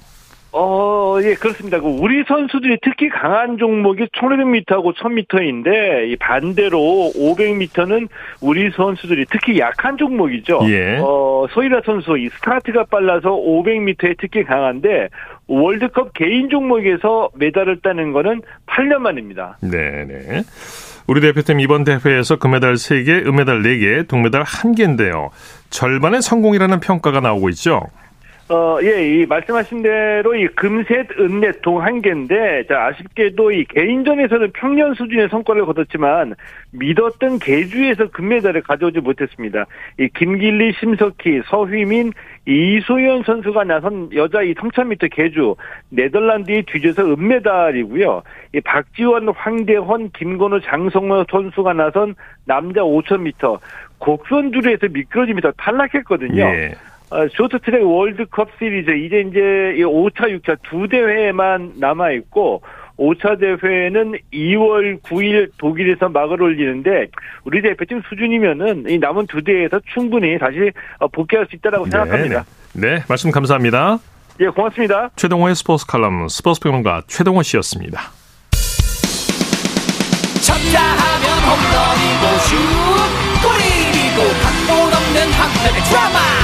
어, 0.56 1.18
예, 1.20 1.34
그렇습니다. 1.34 1.80
그 1.80 1.88
우리 1.88 2.22
선수들이 2.28 2.78
특히 2.80 3.08
강한 3.08 3.58
종목이 3.58 4.06
1500m하고 4.06 4.94
1000m인데, 4.94 6.08
이 6.08 6.16
반대로 6.16 6.78
500m는 6.78 8.08
우리 8.40 8.70
선수들이 8.70 9.26
특히 9.32 9.58
약한 9.58 9.96
종목이죠. 9.96 10.60
예. 10.68 11.00
어, 11.02 11.46
소이라 11.50 11.80
선수, 11.84 12.16
이 12.16 12.28
스타트가 12.28 12.84
빨라서 12.84 13.30
500m에 13.30 14.16
특히 14.16 14.44
강한데, 14.44 15.08
월드컵 15.48 16.12
개인 16.14 16.48
종목에서 16.48 17.30
메달을 17.34 17.80
따는 17.80 18.12
거는 18.12 18.42
8년 18.66 18.98
만입니다. 18.98 19.58
네, 19.60 20.04
네. 20.06 20.42
우리 21.08 21.20
대표팀 21.20 21.58
이번 21.58 21.82
대회에서 21.82 22.36
금메달 22.36 22.74
3개, 22.74 23.26
은메달 23.26 23.62
4개, 23.62 24.06
동메달 24.06 24.44
1개인데요. 24.44 25.30
절반의 25.70 26.22
성공이라는 26.22 26.78
평가가 26.78 27.18
나오고 27.18 27.48
있죠. 27.50 27.82
어, 28.54 28.74
어, 28.74 28.82
예, 28.82 29.20
이 29.20 29.26
말씀하신 29.26 29.82
대로 29.82 30.34
이 30.36 30.46
금셋, 30.48 31.18
은넷, 31.18 31.60
동 31.60 31.80
한 31.80 32.00
개인데, 32.00 32.64
자, 32.68 32.86
아쉽게도 32.86 33.50
이 33.50 33.64
개인전에서는 33.64 34.52
평년 34.52 34.94
수준의 34.94 35.28
성과를 35.28 35.66
거뒀지만, 35.66 36.34
믿었던 36.70 37.40
개주에서 37.40 38.08
금메달을 38.10 38.62
가져오지 38.62 39.00
못했습니다. 39.00 39.66
이 39.98 40.08
김길리, 40.14 40.72
심석희, 40.78 41.42
서휘민, 41.46 42.12
이소연 42.46 43.24
선수가 43.24 43.64
나선 43.64 44.08
여자 44.14 44.42
이 44.42 44.54
3000m 44.54 45.10
개주, 45.10 45.56
네덜란드에 45.90 46.62
뒤져서 46.66 47.02
은메달이고요. 47.14 48.22
이 48.54 48.60
박지원, 48.60 49.28
황대헌, 49.30 50.10
김건우, 50.12 50.60
장성호 50.60 51.24
선수가 51.30 51.72
나선 51.72 52.14
남자 52.44 52.82
5000m, 52.82 53.58
곡선주로에서 53.98 54.88
미끄러지면서 54.90 55.52
탈락했거든요. 55.56 56.42
예. 56.42 56.74
어, 57.14 57.28
쇼트트랙 57.28 57.86
월드컵 57.86 58.48
시리즈 58.58 58.90
이제 58.90 59.20
이제 59.20 59.40
5차, 59.84 60.36
6차 60.36 60.58
두 60.68 60.88
대회만 60.88 61.74
남아 61.76 62.10
있고 62.10 62.60
5차 62.98 63.38
대회는 63.38 64.14
2월 64.32 65.00
9일 65.00 65.52
독일에서 65.56 66.08
막을 66.08 66.42
올리는데 66.42 67.06
우리 67.44 67.62
대표팀 67.62 68.02
수준이면은 68.08 68.86
이 68.88 68.98
남은 68.98 69.28
두 69.28 69.44
대회에서 69.44 69.80
충분히 69.94 70.36
다시 70.40 70.72
어, 70.98 71.06
복귀할 71.06 71.46
수 71.48 71.54
있다라고 71.54 71.86
생각합니다. 71.86 72.44
네, 72.72 72.96
네, 72.96 73.04
말씀 73.08 73.30
감사합니다. 73.30 73.98
예, 74.40 74.48
고맙습니다. 74.48 75.10
최동호의 75.14 75.54
스포츠 75.54 75.86
칼럼 75.86 76.28
스포츠 76.28 76.58
평론가 76.60 77.02
최동호 77.06 77.44
씨였습니다. 77.44 78.10
쳤다 80.42 80.82
하면 80.82 81.26
홈런이고 81.46 82.38
슛 82.42 82.56
골이고 83.44 84.18
각본 84.42 84.92
없는 84.92 85.32
한편의 85.32 85.80
드라마 85.84 86.43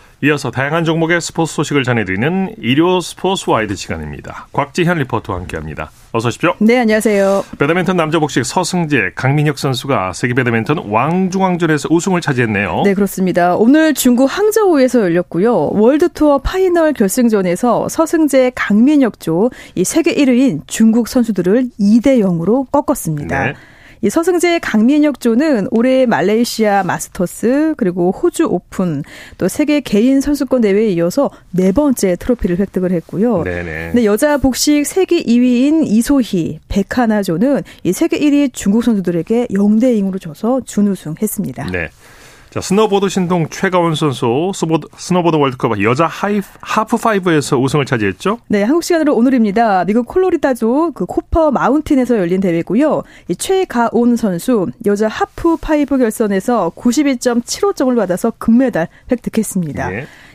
이어서 0.23 0.51
다양한 0.51 0.83
종목의 0.83 1.19
스포츠 1.19 1.55
소식을 1.55 1.83
전해드리는 1.83 2.55
일요 2.61 2.99
스포츠 3.01 3.49
와이드 3.49 3.75
시간입니다. 3.75 4.47
곽지현 4.53 4.99
리포터와 4.99 5.39
함께합니다. 5.39 5.89
어서 6.11 6.27
오십시오. 6.27 6.53
네, 6.59 6.77
안녕하세요. 6.77 7.43
배드민턴 7.57 7.95
남자 7.97 8.19
복식 8.19 8.45
서승재, 8.45 9.13
강민혁 9.15 9.57
선수가 9.57 10.13
세계 10.13 10.33
배드민턴 10.35 10.77
왕중왕전에서 10.89 11.87
우승을 11.89 12.21
차지했네요. 12.21 12.83
네, 12.85 12.93
그렇습니다. 12.93 13.55
오늘 13.55 13.93
중국 13.95 14.25
항저우에서 14.25 15.01
열렸고요. 15.01 15.69
월드투어 15.71 16.39
파이널 16.39 16.93
결승전에서 16.93 17.89
서승재, 17.89 18.51
강민혁 18.53 19.19
조 19.19 19.49
이 19.75 19.83
세계 19.83 20.13
1위인 20.13 20.61
중국 20.67 21.07
선수들을 21.07 21.69
2대 21.79 22.19
0으로 22.19 22.69
꺾었습니다. 22.71 23.45
네. 23.45 23.53
이 24.03 24.09
서승재 24.09 24.59
강민혁조는 24.59 25.67
올해 25.69 26.05
말레이시아 26.07 26.83
마스터스 26.83 27.75
그리고 27.77 28.11
호주 28.11 28.45
오픈 28.45 29.03
또 29.37 29.47
세계 29.47 29.79
개인 29.79 30.21
선수권 30.21 30.61
대회에 30.61 30.89
이어서 30.89 31.29
네 31.51 31.71
번째 31.71 32.15
트로피를 32.15 32.57
획득을 32.57 32.91
했고요. 32.91 33.43
네네. 33.43 33.91
네, 33.93 34.05
여자 34.05 34.37
복식 34.37 34.85
세계 34.87 35.21
2위인 35.21 35.85
이소희, 35.85 36.59
백하나조는 36.67 37.61
이 37.83 37.93
세계 37.93 38.19
1위 38.19 38.51
중국 38.53 38.83
선수들에게 38.83 39.47
0대 39.47 39.99
2로 40.01 40.19
져서 40.19 40.61
준우승했습니다. 40.65 41.69
네. 41.71 41.89
자, 42.51 42.59
스노보드 42.59 43.07
신동 43.07 43.47
최가온 43.47 43.95
선수 43.95 44.51
스노보드, 44.53 44.89
스노보드 44.97 45.37
월드컵 45.37 45.81
여자 45.83 46.05
하이, 46.05 46.41
하프 46.59 46.97
파이프에서 46.97 47.57
우승을 47.57 47.85
차지했죠? 47.85 48.39
네, 48.49 48.63
한국 48.63 48.83
시간으로 48.83 49.15
오늘입니다. 49.15 49.85
미국 49.85 50.05
콜로라도주 50.05 50.91
그 50.93 51.05
코퍼 51.05 51.51
마운틴에서 51.51 52.17
열린 52.17 52.41
대회고요. 52.41 53.03
이 53.29 53.35
최가온 53.37 54.17
선수 54.17 54.67
여자 54.85 55.07
하프 55.07 55.55
파이프 55.61 55.97
결선에서 55.97 56.73
92.75점을 56.75 57.95
받아서 57.95 58.33
금메달 58.37 58.89
획득했습니다. 59.09 59.89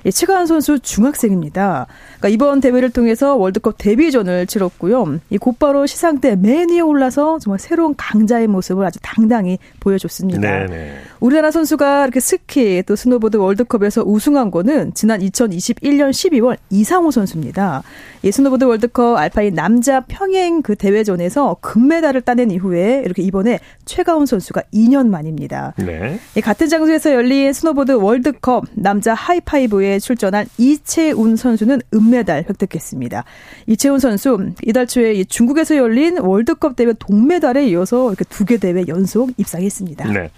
예. 0.06 0.08
이 0.08 0.12
최가온 0.12 0.46
선수 0.46 0.78
중학생입니다. 0.78 1.86
그러니까 2.18 2.28
이번 2.28 2.60
대회를 2.60 2.90
통해서 2.90 3.34
월드컵 3.34 3.74
데뷔전을 3.78 4.46
치렀고요. 4.46 5.18
이 5.30 5.38
곧바로 5.38 5.86
시상대 5.86 6.36
맨 6.36 6.70
위에 6.70 6.80
올라서 6.80 7.38
정말 7.40 7.58
새로운 7.58 7.94
강자의 7.96 8.46
모습을 8.46 8.86
아주 8.86 8.98
당당히 9.02 9.58
보여줬습니다. 9.80 10.40
네네. 10.40 10.98
우리나라 11.20 11.50
선수가 11.50 12.04
이렇게 12.04 12.20
스키 12.20 12.82
또 12.84 12.94
스노보드 12.96 13.36
월드컵에서 13.36 14.02
우승한 14.04 14.50
거는 14.50 14.94
지난 14.94 15.20
2021년 15.20 16.10
12월 16.10 16.56
이상호 16.70 17.10
선수입니다. 17.10 17.82
이 18.22 18.32
스노보드 18.32 18.64
월드컵 18.64 19.16
알파인 19.16 19.54
남자 19.54 20.00
평행 20.00 20.62
그 20.62 20.76
대회전에서 20.76 21.56
금메달을 21.60 22.22
따낸 22.22 22.50
이후에 22.50 23.02
이렇게 23.04 23.22
이번에 23.22 23.60
최가온 23.84 24.26
선수가 24.26 24.62
2년 24.72 25.08
만입니다. 25.08 25.74
네. 25.78 26.18
이 26.36 26.40
같은 26.40 26.68
장소에서 26.68 27.12
열린 27.12 27.52
스노보드 27.52 27.92
월드컵 27.92 28.64
남자 28.74 29.14
하프파이프에 29.14 29.98
출전한 29.98 30.46
이채운 30.58 31.36
선수는 31.36 31.80
은메달 31.92 32.44
획득했습니다. 32.48 33.24
이채운 33.66 33.98
선수 33.98 34.50
이달 34.64 34.86
초에 34.86 35.14
이 35.14 35.24
중국에서 35.24 35.76
열린 35.76 36.18
월드컵 36.18 36.76
대회 36.76 36.92
동메달에 36.98 37.66
이어서 37.68 38.08
이렇게 38.08 38.24
두 38.24 38.44
개 38.46 38.58
대회 38.58 38.84
연속 38.86 39.32
입상했습니다. 39.38 40.12
네. 40.12 40.30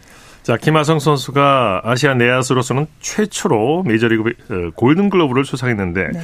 자, 0.43 0.57
김하성 0.57 0.99
선수가 0.99 1.83
아시아 1.85 2.15
내야수로서는 2.15 2.87
최초로 3.01 3.83
메이저리그 3.83 4.23
어, 4.49 4.71
골든글러브를 4.77 5.45
수상했는데 5.45 6.09
네. 6.15 6.21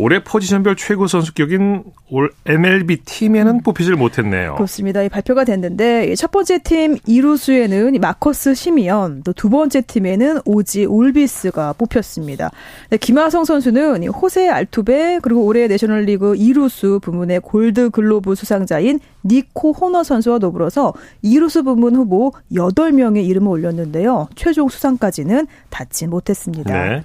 올해 0.00 0.24
포지션별 0.24 0.76
최고 0.76 1.06
선수 1.06 1.34
격인 1.34 1.84
All 2.10 2.30
MLB 2.46 2.98
팀에는 3.04 3.62
뽑히질 3.62 3.96
못했네요. 3.96 4.54
그렇습니다. 4.54 5.02
이 5.02 5.08
발표가 5.08 5.44
됐는데 5.44 6.14
첫 6.14 6.30
번째 6.30 6.58
팀 6.62 6.96
이루수에는 7.06 8.00
마커스 8.00 8.54
시미언, 8.54 9.22
또 9.22 9.32
두 9.32 9.48
번째 9.48 9.80
팀에는 9.80 10.40
아지 10.44 10.86
올비스가 10.86 11.72
뽑혔습니다. 11.74 12.50
네, 12.90 12.96
김하성 12.96 13.44
선수는 13.44 14.02
이 14.02 14.08
호세 14.08 14.48
알투베 14.48 15.20
그리고 15.22 15.44
올해 15.44 15.66
내셔널리그 15.66 16.36
이루수 16.36 17.00
부문의 17.02 17.40
골드 17.40 17.90
글로브 17.90 18.34
수상자인 18.34 19.00
니코 19.24 19.72
호너 19.72 20.02
선수와 20.04 20.38
더불어서 20.38 20.92
이루수 21.22 21.62
부문 21.62 21.96
후보 21.96 22.32
8명에 22.52 23.26
이름을 23.26 23.48
올렸는데요. 23.48 24.28
최종 24.34 24.68
수상까지는 24.68 25.46
닿지 25.70 26.06
못했습니다. 26.06 26.72
네. 26.72 27.02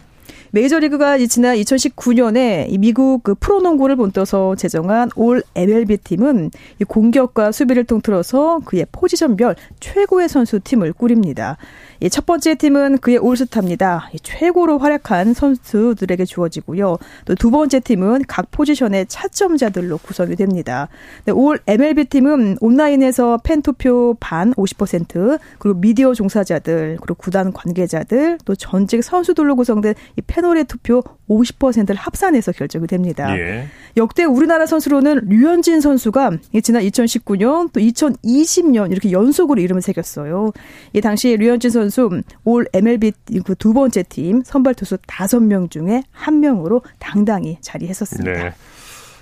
메이저리그가 0.56 1.18
지난 1.28 1.58
2019년에 1.58 2.68
이 2.70 2.78
미국 2.78 3.24
그 3.24 3.36
프로농구를 3.36 3.98
본떠서 3.98 4.56
제정한 4.56 5.10
올 5.18 5.44
MLB 5.54 5.98
팀은 5.98 6.50
이 6.80 6.86
공격과 6.86 7.52
수비를 7.52 7.84
통틀어서 7.84 8.62
그의 8.64 8.86
포지션별 8.90 9.58
최고의 9.82 10.30
선수 10.30 10.62
팀을 10.62 10.94
꾸립니다. 10.94 11.58
이첫 12.00 12.26
번째 12.26 12.56
팀은 12.56 13.00
그의 13.00 13.18
올스타입니다. 13.18 14.10
이 14.14 14.20
최고로 14.22 14.78
활약한 14.80 15.34
선수들에게 15.34 16.24
주어지고요. 16.24 16.98
또 17.26 17.36
두 17.36 17.52
번째 17.52 17.80
팀은 17.80 18.24
각 18.28 18.50
포지션의 18.50 19.06
차점자들로 19.08 19.98
구성이 19.98 20.36
됩니다. 20.36 20.88
네, 21.26 21.32
올 21.32 21.60
MLB 21.68 22.06
팀은 22.06 22.58
온라인에서 22.62 23.40
팬 23.44 23.62
투표 23.62 24.16
반 24.20 24.54
50%, 24.54 25.40
그리고 25.60 25.80
미디어 25.80 26.14
종사자들, 26.14 26.98
그리고 27.02 27.16
구단 27.16 27.52
관계자들, 27.52 28.40
또 28.46 28.56
전직 28.56 29.04
선수들로 29.04 29.56
구성된 29.56 29.94
이 30.18 30.22
패널의 30.46 30.66
투표 30.66 31.04
50%를 31.30 31.96
합산해서 31.96 32.52
결정이 32.52 32.88
됩니다. 32.88 33.36
예. 33.38 33.68
역대 33.98 34.24
우리나라 34.24 34.66
선수로는 34.66 35.28
류현진 35.28 35.82
선수가 35.82 36.32
이 36.54 36.62
지난 36.62 36.84
2019년 36.84 37.72
또 37.74 37.80
2020년 37.80 38.92
이렇게 38.92 39.12
연속으로 39.12 39.62
이름을 39.62 39.82
새겼어요. 39.82 40.52
이 40.94 41.02
당시 41.02 41.36
류현진 41.36 41.72
선수 41.72 42.22
올 42.44 42.68
MLB 42.74 43.12
그 43.44 43.56
두 43.56 43.74
번째 43.74 44.04
팀 44.04 44.44
선발 44.44 44.76
투수 44.76 44.98
5명 44.98 45.72
중에 45.72 46.04
한 46.12 46.40
명으로 46.40 46.82
당당히 47.00 47.58
자리했었습니다. 47.62 48.32
네. 48.32 48.54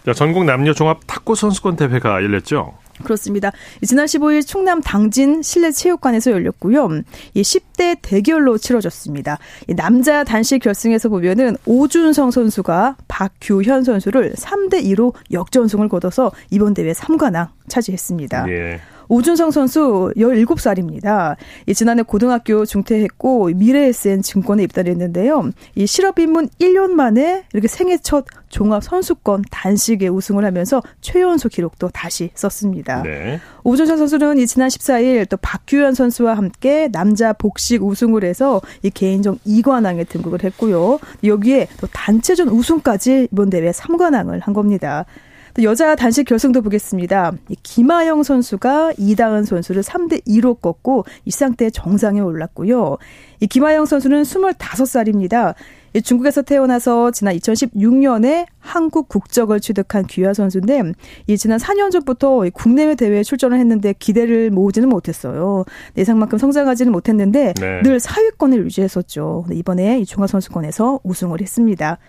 자, 0.05 0.13
전국 0.13 0.43
남녀 0.43 0.73
종합 0.73 0.99
탁구 1.07 1.35
선수권 1.35 1.77
대회가 1.77 2.21
열렸죠. 2.23 2.73
그렇습니다. 3.03 3.51
지난 3.85 4.05
15일 4.05 4.45
충남 4.45 4.81
당진 4.81 5.41
실내 5.41 5.71
체육관에서 5.71 6.31
열렸고요. 6.31 6.89
이 7.33 7.41
10대 7.41 7.97
대결로 8.01 8.57
치러졌습니다. 8.57 9.37
이 9.67 9.75
남자 9.75 10.23
단식 10.23 10.59
결승에서 10.59 11.09
보면은 11.09 11.55
오준성 11.65 12.31
선수가 12.31 12.97
박규현 13.07 13.83
선수를 13.83 14.33
3대 14.33 14.83
2로 14.83 15.13
역전승을 15.31 15.89
거둬서 15.89 16.31
이번 16.49 16.73
대회 16.73 16.91
3관왕 16.91 17.49
차지했습니다. 17.67 18.49
예. 18.49 18.79
오준성 19.13 19.51
선수 19.51 20.11
17살입니다. 20.17 21.35
이 21.67 21.75
지난해 21.75 22.01
고등학교 22.01 22.65
중퇴했고 22.65 23.51
미래에센 23.53 24.23
증권에 24.23 24.63
입단했는데요. 24.63 25.51
이 25.75 25.85
실업 25.85 26.17
입문 26.17 26.49
1년 26.59 26.93
만에 26.93 27.43
이렇게 27.53 27.67
생애 27.67 27.97
첫 27.97 28.25
종합 28.49 28.83
선수권 28.83 29.43
단식에 29.51 30.07
우승을 30.07 30.43
하면서 30.43 30.81
최연소 31.01 31.47
기록도 31.47 31.89
다시 31.89 32.31
썼습니다. 32.33 33.03
네. 33.03 33.39
오준성 33.63 33.97
선수는 33.97 34.39
이 34.39 34.47
지난 34.47 34.69
14일 34.69 35.29
또 35.29 35.37
박규현 35.37 35.93
선수와 35.93 36.33
함께 36.33 36.89
남자 36.91 37.33
복식 37.33 37.83
우승을 37.83 38.23
해서 38.23 38.61
이 38.81 38.89
개인전 38.89 39.37
2관왕에 39.45 40.09
등극을 40.09 40.43
했고요. 40.43 40.97
여기에 41.23 41.67
또 41.79 41.85
단체전 41.85 42.49
우승까지 42.49 43.27
이번 43.31 43.51
대회 43.51 43.69
3관왕을 43.69 44.41
한 44.41 44.55
겁니다. 44.55 45.05
또 45.53 45.63
여자 45.63 45.95
단식 45.95 46.25
결승도 46.25 46.61
보겠습니다. 46.63 47.33
이 47.49 47.55
김하영 47.61 48.23
선수가 48.23 48.93
이다은 48.97 49.43
선수를 49.43 49.83
3대 49.83 50.25
2로 50.25 50.59
꺾고 50.59 51.05
일상대 51.25 51.69
정상에 51.69 52.19
올랐고요. 52.19 52.97
이 53.39 53.47
김하영 53.47 53.85
선수는 53.85 54.23
25살입니다. 54.23 55.53
이 55.95 56.01
중국에서 56.01 56.41
태어나서 56.41 57.11
지난 57.11 57.35
2016년에 57.35 58.47
한국 58.57 59.07
국적을 59.07 59.59
취득한 59.59 60.07
귀화 60.07 60.33
선수인데 60.33 60.81
이 61.27 61.37
지난 61.37 61.59
4년 61.59 61.91
전부터 61.91 62.45
국내외 62.51 62.95
대회에 62.95 63.21
출전을 63.21 63.59
했는데 63.59 63.93
기대를 63.93 64.49
모으지는 64.49 64.89
못했어요. 64.89 65.65
예상만큼 65.95 66.39
성장하지는 66.39 66.91
못했는데 66.91 67.53
네. 67.53 67.81
늘 67.83 67.99
사위권을 67.99 68.65
유지했었죠. 68.65 69.45
이번에 69.51 69.99
이 69.99 70.05
중화선수권에서 70.05 71.01
우승을 71.03 71.41
했습니다. 71.41 71.99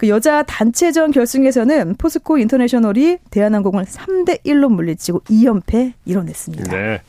그 0.00 0.08
여자 0.08 0.42
단체전 0.42 1.10
결승에서는 1.10 1.96
포스코 1.98 2.38
인터내셔널이 2.38 3.18
대한항공을 3.30 3.84
3대 3.84 4.42
1로 4.44 4.72
물리치고 4.72 5.20
2연패 5.24 5.92
이뤄냈습니다. 6.06 6.74
네. 6.74 7.02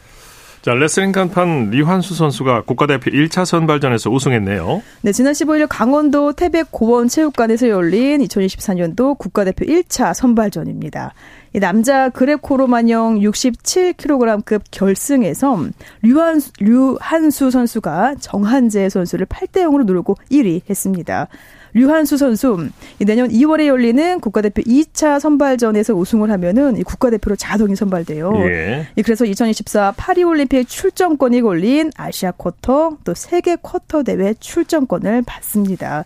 자, 0.62 0.74
레슬링 0.74 1.14
간판 1.14 1.70
리환수 1.70 2.16
선수가 2.16 2.64
국가대표 2.64 3.10
1차 3.10 3.46
선발전에서 3.46 4.10
우승했네요. 4.10 4.84
네, 5.04 5.14
지난 5.14 5.32
15일 5.32 5.68
강원도 5.70 6.34
태백 6.34 6.68
고원 6.72 7.08
체육관에서 7.08 7.70
열린 7.70 8.22
2024년도 8.24 9.18
국가대표 9.18 9.64
1차 9.64 10.14
선발전입니다. 10.14 11.14
이 11.54 11.60
남자 11.60 12.10
그레코로만형 12.10 13.20
67kg급 13.20 14.62
결승에서 14.72 15.68
류한수, 16.02 16.52
류한수 16.60 17.52
선수가 17.52 18.16
정한재 18.20 18.88
선수를 18.90 19.26
8대 19.26 19.64
0으로 19.66 19.86
누르고 19.86 20.16
1위 20.32 20.62
했습니다. 20.70 21.28
류한수 21.74 22.18
선수 22.18 22.68
내년 23.00 23.30
2월에 23.30 23.68
열리는 23.68 24.20
국가대표 24.20 24.62
2차 24.62 25.20
선발전에서 25.20 25.94
우승을 25.94 26.32
하면은 26.32 26.78
이 26.78 26.84
국가대표로 26.84 27.36
자동이 27.36 27.76
선발돼요. 27.76 28.34
예. 28.48 28.88
이 28.96 29.02
그래서 29.02 29.26
2024 29.26 29.94
파리 29.98 30.24
올림픽 30.24 30.68
출전권이 30.68 31.42
걸린 31.42 31.92
아시아 31.96 32.32
쿼터 32.32 32.98
또 33.04 33.14
세계 33.14 33.56
쿼터 33.56 34.04
대회 34.04 34.34
출전권을 34.40 35.24
받습니다. 35.26 36.06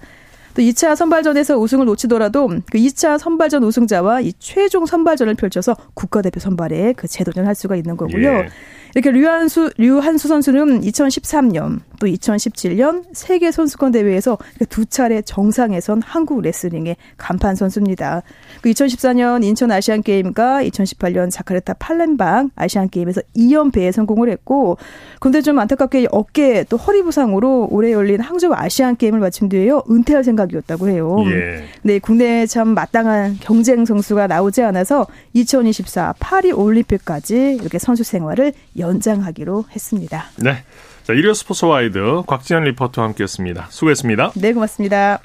또 0.56 0.62
2차 0.62 0.96
선발전에서 0.96 1.58
우승을 1.58 1.86
놓치더라도 1.86 2.48
그 2.72 2.78
2차 2.78 3.20
선발전 3.20 3.63
우승자와 3.63 4.22
이 4.22 4.34
최종 4.39 4.86
선발전을 4.86 5.36
펼쳐서 5.36 5.76
국가대표 5.94 6.39
선발에 6.39 6.94
그 6.94 7.08
재도전할 7.08 7.54
수가 7.54 7.76
있는 7.76 7.98
거고요. 7.98 8.28
예. 8.28 8.48
이렇게 8.95 9.12
류한수 9.12 9.71
류한수 9.77 10.29
선수는 10.29 10.79
2013년 10.81 11.81
또 11.99 12.08
2017년 12.08 13.03
세계 13.12 13.51
선수권 13.51 13.91
대회에서 13.91 14.38
두 14.69 14.86
차례 14.86 15.21
정상에 15.21 15.81
선 15.81 16.01
한국 16.01 16.41
레슬링의 16.41 16.95
간판 17.17 17.55
선수입니다. 17.55 18.23
그 18.62 18.69
2014년 18.69 19.43
인천 19.43 19.69
아시안 19.71 20.01
게임과 20.01 20.63
2018년 20.63 21.29
자카르타 21.29 21.73
팔렘방 21.73 22.51
아시안 22.55 22.89
게임에서 22.89 23.21
2연패에 23.36 23.91
성공을 23.91 24.29
했고 24.29 24.77
근데 25.19 25.41
좀 25.41 25.60
안타깝게 25.60 26.08
어깨 26.12 26.63
또 26.69 26.77
허리 26.77 27.03
부상으로 27.03 27.67
올해 27.71 27.91
열린 27.91 28.21
항저우 28.21 28.53
아시안 28.53 28.95
게임을 28.95 29.19
마친 29.19 29.49
뒤에요 29.49 29.84
은퇴할 29.91 30.23
생각이었다고 30.23 30.88
해요. 30.88 31.17
예. 31.25 31.65
네, 31.81 31.99
국내에 31.99 32.45
참 32.45 32.69
마땅한 32.69 33.39
경쟁 33.41 33.84
선수가 33.84 34.27
나오지 34.27 34.62
않아서 34.63 35.05
2024 35.34 36.13
파리 36.17 36.53
올림픽까지 36.53 37.58
이렇게 37.60 37.77
선수 37.77 38.03
생활을 38.03 38.53
연 38.79 38.85
장하기로 39.02 39.65
했습니다. 39.71 40.26
네. 40.38 40.63
자, 41.04 41.13
일요 41.13 41.34
스포츠 41.34 41.65
와이드 41.65 42.24
곽지현 42.26 42.63
리포터와 42.63 43.08
함께했습니다. 43.10 43.67
수고했습니다. 43.69 44.32
네, 44.36 44.54
고맙습니다. 44.54 45.19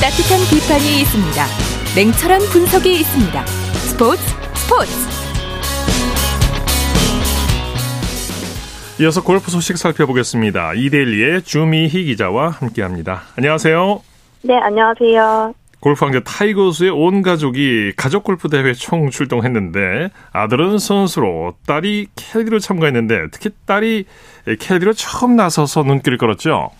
따뜻한 0.00 0.38
비판이 0.50 1.00
있습니다. 1.00 1.46
냉철한 1.96 2.40
분석이 2.52 3.00
있습니다. 3.00 3.46
스포츠 3.46 4.22
스포츠. 4.54 5.15
이어서 8.98 9.22
골프 9.22 9.50
소식 9.50 9.76
살펴보겠습니다. 9.76 10.72
이데일리의 10.72 11.42
주미희 11.42 12.04
기자와 12.04 12.48
함께합니다. 12.48 13.20
안녕하세요. 13.36 14.00
네, 14.42 14.56
안녕하세요. 14.56 15.52
골프 15.80 16.02
황제 16.02 16.20
타이거 16.20 16.55
우즈의 16.55 16.90
온 16.90 17.20
가족이 17.20 17.92
가족 17.94 18.24
골프 18.24 18.48
대회 18.48 18.72
총 18.72 19.10
출동했는데 19.10 20.08
아들은 20.32 20.78
선수로 20.78 21.56
딸이 21.66 22.06
캐디로 22.16 22.58
참가했는데 22.58 23.28
특히 23.32 23.50
딸이 23.66 24.06
캐디로 24.60 24.94
처음 24.94 25.36
나서서 25.36 25.82
눈길을 25.82 26.16
끌었죠. 26.16 26.70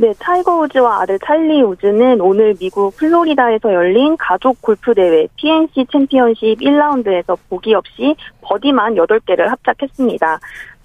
네, 0.00 0.12
타이거 0.20 0.60
우즈와 0.60 1.02
아들 1.02 1.18
찰리 1.26 1.60
우즈는 1.60 2.20
오늘 2.20 2.54
미국 2.60 2.96
플로리다에서 2.96 3.74
열린 3.74 4.16
가족 4.16 4.62
골프 4.62 4.94
대회 4.94 5.26
PNC 5.34 5.86
챔피언십 5.90 6.60
1라운드에서 6.60 7.36
보기 7.48 7.74
없이 7.74 8.14
버디만 8.42 8.94
8개를 8.94 9.48
합작했습니다. 9.48 10.38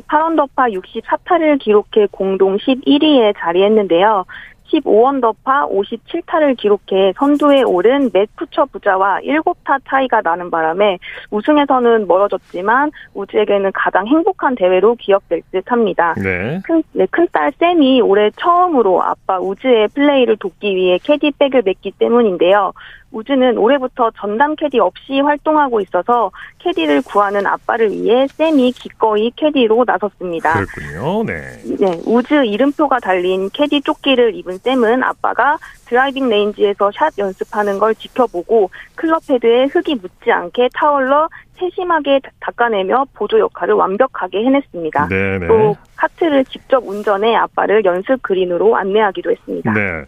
8언더파 0.08 0.74
64타를 0.74 1.60
기록해 1.60 2.08
공동 2.12 2.58
11위에 2.58 3.34
자리했는데요. 3.38 4.26
15언더파 4.74 5.70
57타를 5.72 6.58
기록해 6.58 7.14
선두에 7.18 7.64
오른 7.64 8.10
맷 8.12 8.36
쿠처 8.36 8.66
부자와 8.66 9.20
7타 9.22 9.80
차이가 9.88 10.22
나는 10.22 10.50
바람에 10.50 10.98
우승에서는 11.30 12.08
멀어졌지만 12.08 12.92
우즈에게는 13.14 13.72
가장 13.74 14.08
행복한 14.08 14.56
대회로 14.56 14.96
기억될 14.96 15.42
듯합니다. 15.52 16.16
네. 16.16 16.60
큰, 16.64 16.84
네, 16.94 17.06
큰딸 17.12 17.54
샘이 17.60 18.02
올해 18.02 18.32
처음으로 18.32 19.04
아빠 19.04 19.40
우즈의 19.40 19.90
플레이를 19.90 20.38
돕기 20.38 20.76
위해 20.76 20.98
캐디백을 21.04 21.62
멨기 21.64 21.94
때문인데요. 22.00 22.74
우즈는 23.14 23.58
올해부터 23.58 24.12
전담 24.20 24.56
캐디 24.56 24.80
없이 24.80 25.20
활동하고 25.22 25.80
있어서 25.82 26.32
캐디를 26.60 27.04
구하는 27.04 27.46
아빠를 27.46 27.92
위해 27.92 28.28
샘이 28.28 28.72
기꺼이 28.74 29.32
캐디로 29.36 29.86
나섰습니다. 29.86 30.54
그렇군요. 30.54 31.24
네. 31.24 31.42
네, 31.80 32.02
우즈 32.06 32.46
이름표가 32.46 33.00
달린 33.00 33.50
캐디 33.52 33.82
조끼를 33.82 34.36
입은 34.36 34.58
샘은 34.58 35.04
아빠가 35.04 35.58
드라이빙 35.94 36.28
레인지에서 36.28 36.92
샷 36.96 37.14
연습하는 37.20 37.78
걸 37.78 37.94
지켜보고 37.94 38.72
클럽 38.96 39.22
헤드에 39.30 39.66
흙이 39.66 40.00
묻지 40.02 40.32
않게 40.32 40.70
타월로 40.74 41.30
세심하게 41.60 42.20
닦아내며 42.40 43.06
보조 43.14 43.40
역할을 43.40 43.76
완벽하게 43.76 44.44
해냈습니다. 44.44 45.08
네네. 45.10 45.48
또 45.48 45.78
카트를 45.96 46.46
직접 46.46 46.84
운전해 46.84 47.36
아빠를 47.36 47.86
연습 47.86 48.24
그린으로 48.24 48.76
안내하기도 48.76 49.30
했습니다. 49.30 49.72
네. 49.72 50.06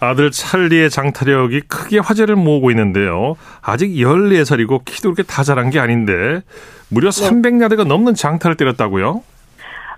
아들 0.00 0.30
찰리의 0.30 0.88
장타력이 0.88 1.62
크게 1.62 1.98
화제를 1.98 2.34
모으고 2.34 2.70
있는데요. 2.70 3.36
아직 3.60 3.90
14살이고 3.90 4.86
키도 4.86 5.12
그렇게 5.12 5.30
다 5.30 5.42
자란 5.42 5.68
게 5.68 5.78
아닌데 5.78 6.40
무려 6.88 7.10
300야드가 7.10 7.86
넘는 7.86 8.14
장타를 8.14 8.56
때렸다고요? 8.56 9.22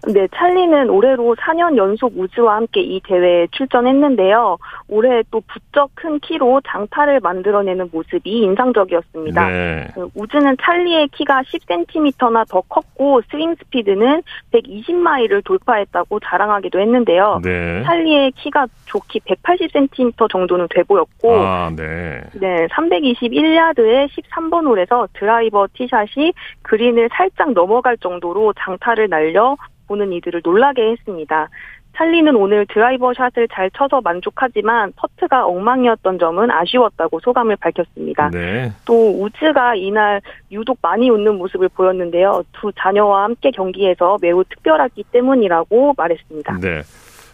네, 0.08 0.26
찰리는 0.34 0.88
올해로 0.88 1.36
4년 1.36 1.76
연속 1.76 2.12
우즈와 2.16 2.56
함께 2.56 2.80
이 2.80 3.00
대회에 3.04 3.48
출전했는데요. 3.50 4.56
올해 4.88 5.22
또 5.30 5.42
부쩍 5.46 5.90
큰 5.94 6.18
키로 6.20 6.60
장타를 6.66 7.20
만들어내는 7.20 7.90
모습이 7.92 8.30
인상적이었습니다. 8.30 9.48
네. 9.48 9.88
그 9.94 10.08
우즈는 10.14 10.56
찰리의 10.62 11.08
키가 11.08 11.42
10cm나 11.42 12.48
더 12.48 12.62
컸고 12.62 13.20
스윙 13.30 13.54
스피드는 13.56 14.22
120마일을 14.52 15.44
돌파했다고 15.44 16.20
자랑하기도 16.20 16.80
했는데요. 16.80 17.40
네. 17.42 17.82
찰리의 17.84 18.32
키가 18.32 18.66
좋기 18.86 19.20
180cm 19.20 20.30
정도는 20.30 20.66
돼 20.70 20.82
보였고 20.82 21.34
아, 21.34 21.70
네. 21.76 22.20
네, 22.34 22.66
321야드의 22.68 24.08
13번 24.08 24.66
홀에서 24.66 25.08
드라이버 25.12 25.66
티샷이 25.74 26.32
그린을 26.62 27.10
살짝 27.12 27.52
넘어갈 27.52 27.96
정도로 27.98 28.54
장타를 28.54 29.08
날려 29.08 29.56
보는 29.90 30.12
이들을 30.12 30.42
놀라게 30.44 30.92
했습니다. 30.92 31.48
찰리는 31.96 32.34
오늘 32.36 32.64
드라이버 32.66 33.12
샷을 33.12 33.48
잘 33.52 33.68
쳐서 33.72 34.00
만족하지만 34.00 34.92
퍼트가 34.94 35.44
엉망이었던 35.46 36.20
점은 36.20 36.48
아쉬웠다고 36.50 37.18
소감을 37.18 37.56
밝혔습니다. 37.56 38.30
네. 38.30 38.72
또 38.84 39.20
우즈가 39.20 39.74
이날 39.74 40.22
유독 40.52 40.78
많이 40.80 41.10
웃는 41.10 41.36
모습을 41.36 41.68
보였는데요. 41.68 42.44
두 42.52 42.70
자녀와 42.78 43.24
함께 43.24 43.50
경기에서 43.50 44.18
매우 44.22 44.44
특별하기 44.44 45.04
때문이라고 45.10 45.94
말했습니다. 45.96 46.58
네. 46.60 46.82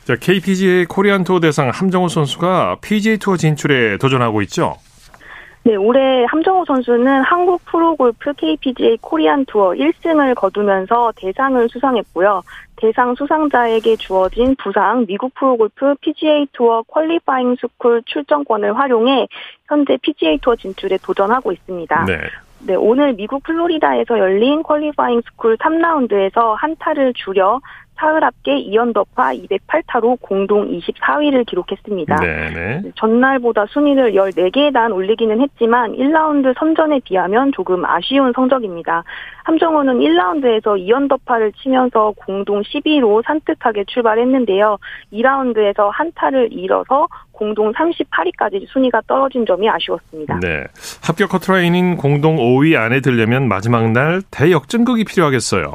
자, 0.05 0.17
KPGA 0.17 0.87
코리안 0.87 1.25
투어 1.25 1.39
대상 1.39 1.69
함정호 1.69 2.09
선수가 2.09 2.79
PGA 2.81 3.19
투어 3.19 3.37
진출에 3.37 3.99
도전하고 3.99 4.41
있죠. 4.43 4.77
네, 5.67 5.75
올해 5.75 6.25
함정우 6.27 6.65
선수는 6.65 7.23
한국 7.23 7.65
프로골프 7.65 8.35
KPGA 8.35 8.99
코리안 9.01 9.45
투어 9.47 9.71
1승을 9.71 10.37
거두면서 10.37 11.13
대상을 11.17 11.69
수상했고요. 11.69 12.41
대상 12.77 13.17
수상자에게 13.17 13.97
주어진 13.97 14.55
부상 14.63 15.05
미국 15.07 15.35
프로골프 15.35 15.97
PGA 16.03 16.47
투어 16.53 16.83
퀄리파잉 16.83 17.57
스쿨 17.57 18.05
출전권을 18.07 18.79
활용해 18.79 19.27
현재 19.67 19.99
PGA 20.03 20.39
투어 20.39 20.55
진출에 20.55 20.99
도전하고 21.03 21.51
있습니다. 21.51 22.05
네. 22.05 22.17
네, 22.61 22.77
오늘 22.77 23.15
미국 23.15 23.43
플로리다에서 23.43 24.21
열린 24.21 24.63
퀄리파잉 24.63 25.21
스쿨 25.23 25.57
3라운드에서 25.57 26.55
한 26.55 26.77
타를 26.79 27.13
줄여 27.17 27.61
사흘 27.97 28.23
합계 28.23 28.53
2언더파 28.53 29.49
208타로 29.49 30.19
공동 30.21 30.69
24위를 30.71 31.47
기록했습니다. 31.47 32.17
네, 32.17 32.51
네. 32.51 32.83
전날보다 32.97 33.67
순위를 33.67 34.13
14계단 34.13 34.93
올리기는 34.93 35.41
했지만 35.41 35.93
1라운드 35.93 36.57
선전에 36.59 37.01
비하면 37.05 37.53
조금 37.53 37.85
아쉬운 37.85 38.33
성적입니다. 38.35 39.05
함정호는 39.45 39.99
1라운드에서 39.99 40.77
2언더파를 40.77 41.55
치면서 41.57 42.13
공동 42.17 42.63
10위로 42.63 43.25
산뜻하게 43.25 43.85
출발했는데요. 43.87 44.79
2라운드에서 45.13 45.91
한 45.93 46.13
타를 46.15 46.49
잃어서 46.53 47.07
공동 47.33 47.73
38위까지 47.73 48.67
순위가 48.69 49.03
떨어진 49.07 49.47
점이 49.47 49.69
아쉬웠습니다. 49.69 50.41
네. 50.41 50.65
합격 51.03 51.31
커트라인인 51.31 51.97
공동 51.97 52.37
5위 52.37 52.77
안에 52.77 53.01
들려면 53.01 53.47
마지막 53.49 53.91
날 53.93 54.23
대역전극이 54.31 55.05
필요하겠어요. 55.05 55.75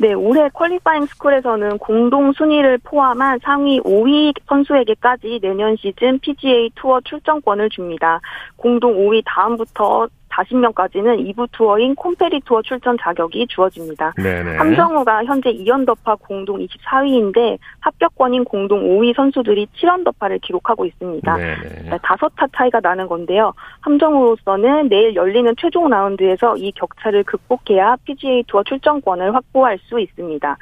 네, 0.00 0.14
올해 0.14 0.48
퀄리파잉 0.48 1.04
스쿨에서는 1.04 1.76
공동 1.76 2.32
순위를 2.32 2.78
포함한 2.84 3.38
상위 3.42 3.78
5위 3.80 4.32
선수에게까지 4.48 5.40
내년 5.42 5.76
시즌 5.76 6.18
PGA 6.20 6.70
투어 6.74 7.02
출전권을 7.02 7.68
줍니다. 7.68 8.18
공동 8.56 8.94
5위 8.94 9.22
다음부터 9.26 10.08
40명까지는 10.44 11.34
2부 11.34 11.48
투어인 11.52 11.94
콘페리 11.94 12.40
투어 12.44 12.62
출전 12.62 12.96
자격이 13.00 13.46
주어집니다. 13.48 14.14
네네. 14.16 14.56
함정우가 14.56 15.24
현재 15.24 15.52
2언더파 15.52 16.18
공동 16.20 16.58
24위인데 16.58 17.58
합격권인 17.80 18.44
공동 18.44 18.82
5위 18.82 19.14
선수들이 19.14 19.66
7언더파를 19.76 20.40
기록하고 20.40 20.84
있습니다. 20.86 21.36
네네. 21.36 21.98
다섯 22.02 22.28
타 22.36 22.46
차이가 22.56 22.80
나는 22.80 23.06
건데요. 23.06 23.52
함정호로서는 23.80 24.88
내일 24.88 25.14
열리는 25.14 25.52
최종 25.58 25.88
라운드에서 25.88 26.56
이 26.56 26.72
격차를 26.72 27.24
극복해야 27.24 27.96
PGA 28.04 28.44
투어 28.46 28.62
출전권을 28.62 29.34
확보할 29.34 29.78
수 29.84 30.00
있습니다. 30.00 30.56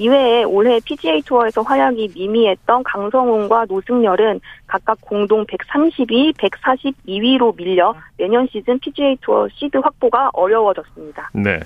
이외에 0.00 0.44
올해 0.44 0.80
PGA 0.82 1.20
투어에서 1.20 1.60
활약이 1.60 2.12
미미했던 2.14 2.84
강성훈과 2.84 3.66
노승열은 3.68 4.40
각각 4.66 4.96
공동 5.02 5.44
132, 5.44 6.32
142위로 6.38 7.54
밀려 7.54 7.94
내년 8.16 8.48
시즌 8.50 8.78
PGA 8.78 9.18
투어 9.20 9.46
시드 9.52 9.76
확보가 9.76 10.30
어려워졌습니다. 10.32 11.30
네. 11.34 11.60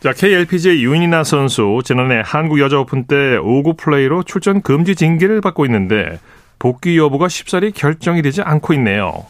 자, 0.00 0.12
KLPGA 0.12 0.82
윤이나 0.82 1.22
선수 1.22 1.78
지난해 1.84 2.20
한국 2.24 2.58
여자 2.58 2.80
오픈 2.80 3.04
때 3.04 3.14
오구 3.14 3.76
플레이로 3.78 4.24
출전 4.24 4.60
금지 4.60 4.96
징계를 4.96 5.40
받고 5.40 5.64
있는데 5.66 6.18
복귀 6.58 6.98
여부가 6.98 7.28
쉽사리 7.28 7.70
결정이 7.70 8.22
되지 8.22 8.42
않고 8.42 8.74
있네요. 8.74 9.26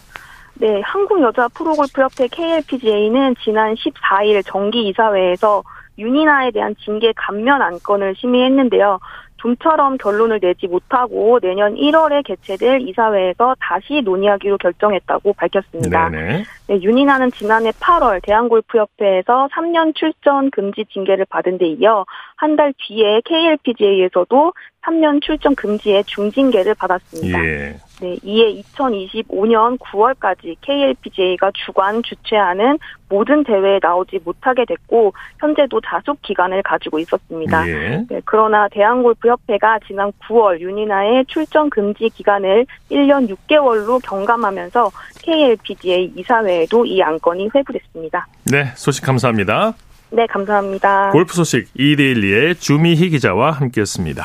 네, 0.54 0.80
한국 0.82 1.20
여자 1.20 1.46
프로골프협회 1.48 2.28
KLPGA는 2.28 3.36
지난 3.44 3.74
14일 3.74 4.42
정기 4.46 4.88
이사회에서 4.88 5.62
윤이나에 5.98 6.52
대한 6.52 6.74
징계 6.84 7.12
감면 7.16 7.60
안건을 7.60 8.14
심의했는데요. 8.16 8.98
좀처럼 9.38 9.98
결론을 9.98 10.40
내지 10.40 10.66
못하고 10.66 11.38
내년 11.40 11.74
1월에 11.76 12.26
개최될 12.26 12.80
이사회에서 12.88 13.54
다시 13.60 14.02
논의하기로 14.02 14.58
결정했다고 14.58 15.32
밝혔습니다. 15.34 16.08
네네. 16.10 16.44
네, 16.68 16.82
윤이나는 16.82 17.30
지난해 17.30 17.70
8월 17.70 18.20
대한골프협회에서 18.22 19.48
3년 19.52 19.94
출전 19.94 20.50
금지 20.50 20.84
징계를 20.92 21.24
받은 21.30 21.58
데 21.58 21.68
이어 21.68 22.04
한 22.36 22.56
달 22.56 22.74
뒤에 22.76 23.20
KLPGA에서도 23.24 24.52
3년 24.88 25.22
출전 25.22 25.54
금지의 25.54 26.04
중징계를 26.04 26.74
받았습니다. 26.74 27.44
예. 27.44 27.76
네, 28.00 28.16
이에 28.22 28.62
2025년 28.62 29.76
9월까지 29.78 30.56
KLPGA가 30.60 31.50
주관 31.54 32.02
주최하는 32.02 32.78
모든 33.08 33.42
대회에 33.42 33.80
나오지 33.82 34.20
못하게 34.24 34.64
됐고 34.64 35.12
현재도 35.40 35.80
자숙 35.80 36.22
기간을 36.22 36.62
가지고 36.62 36.98
있었습니다. 37.00 37.68
예. 37.68 38.04
네, 38.08 38.20
그러나 38.24 38.68
대한골프협회가 38.68 39.80
지난 39.86 40.12
9월 40.28 40.60
윤이나의 40.60 41.26
출전 41.26 41.68
금지 41.70 42.08
기간을 42.14 42.66
1년 42.90 43.28
6개월로 43.28 44.00
경감하면서 44.02 44.90
KLPGA 45.22 46.12
이사회에도 46.16 46.86
이 46.86 47.02
안건이 47.02 47.50
회부됐습니다. 47.54 48.26
네, 48.50 48.66
소식 48.76 49.04
감사합니다. 49.04 49.74
네, 50.10 50.26
감사합니다. 50.26 51.10
골프 51.10 51.34
소식 51.34 51.68
이데일리의 51.74 52.54
주미희 52.54 53.10
기자와 53.10 53.50
함께했습니다. 53.50 54.24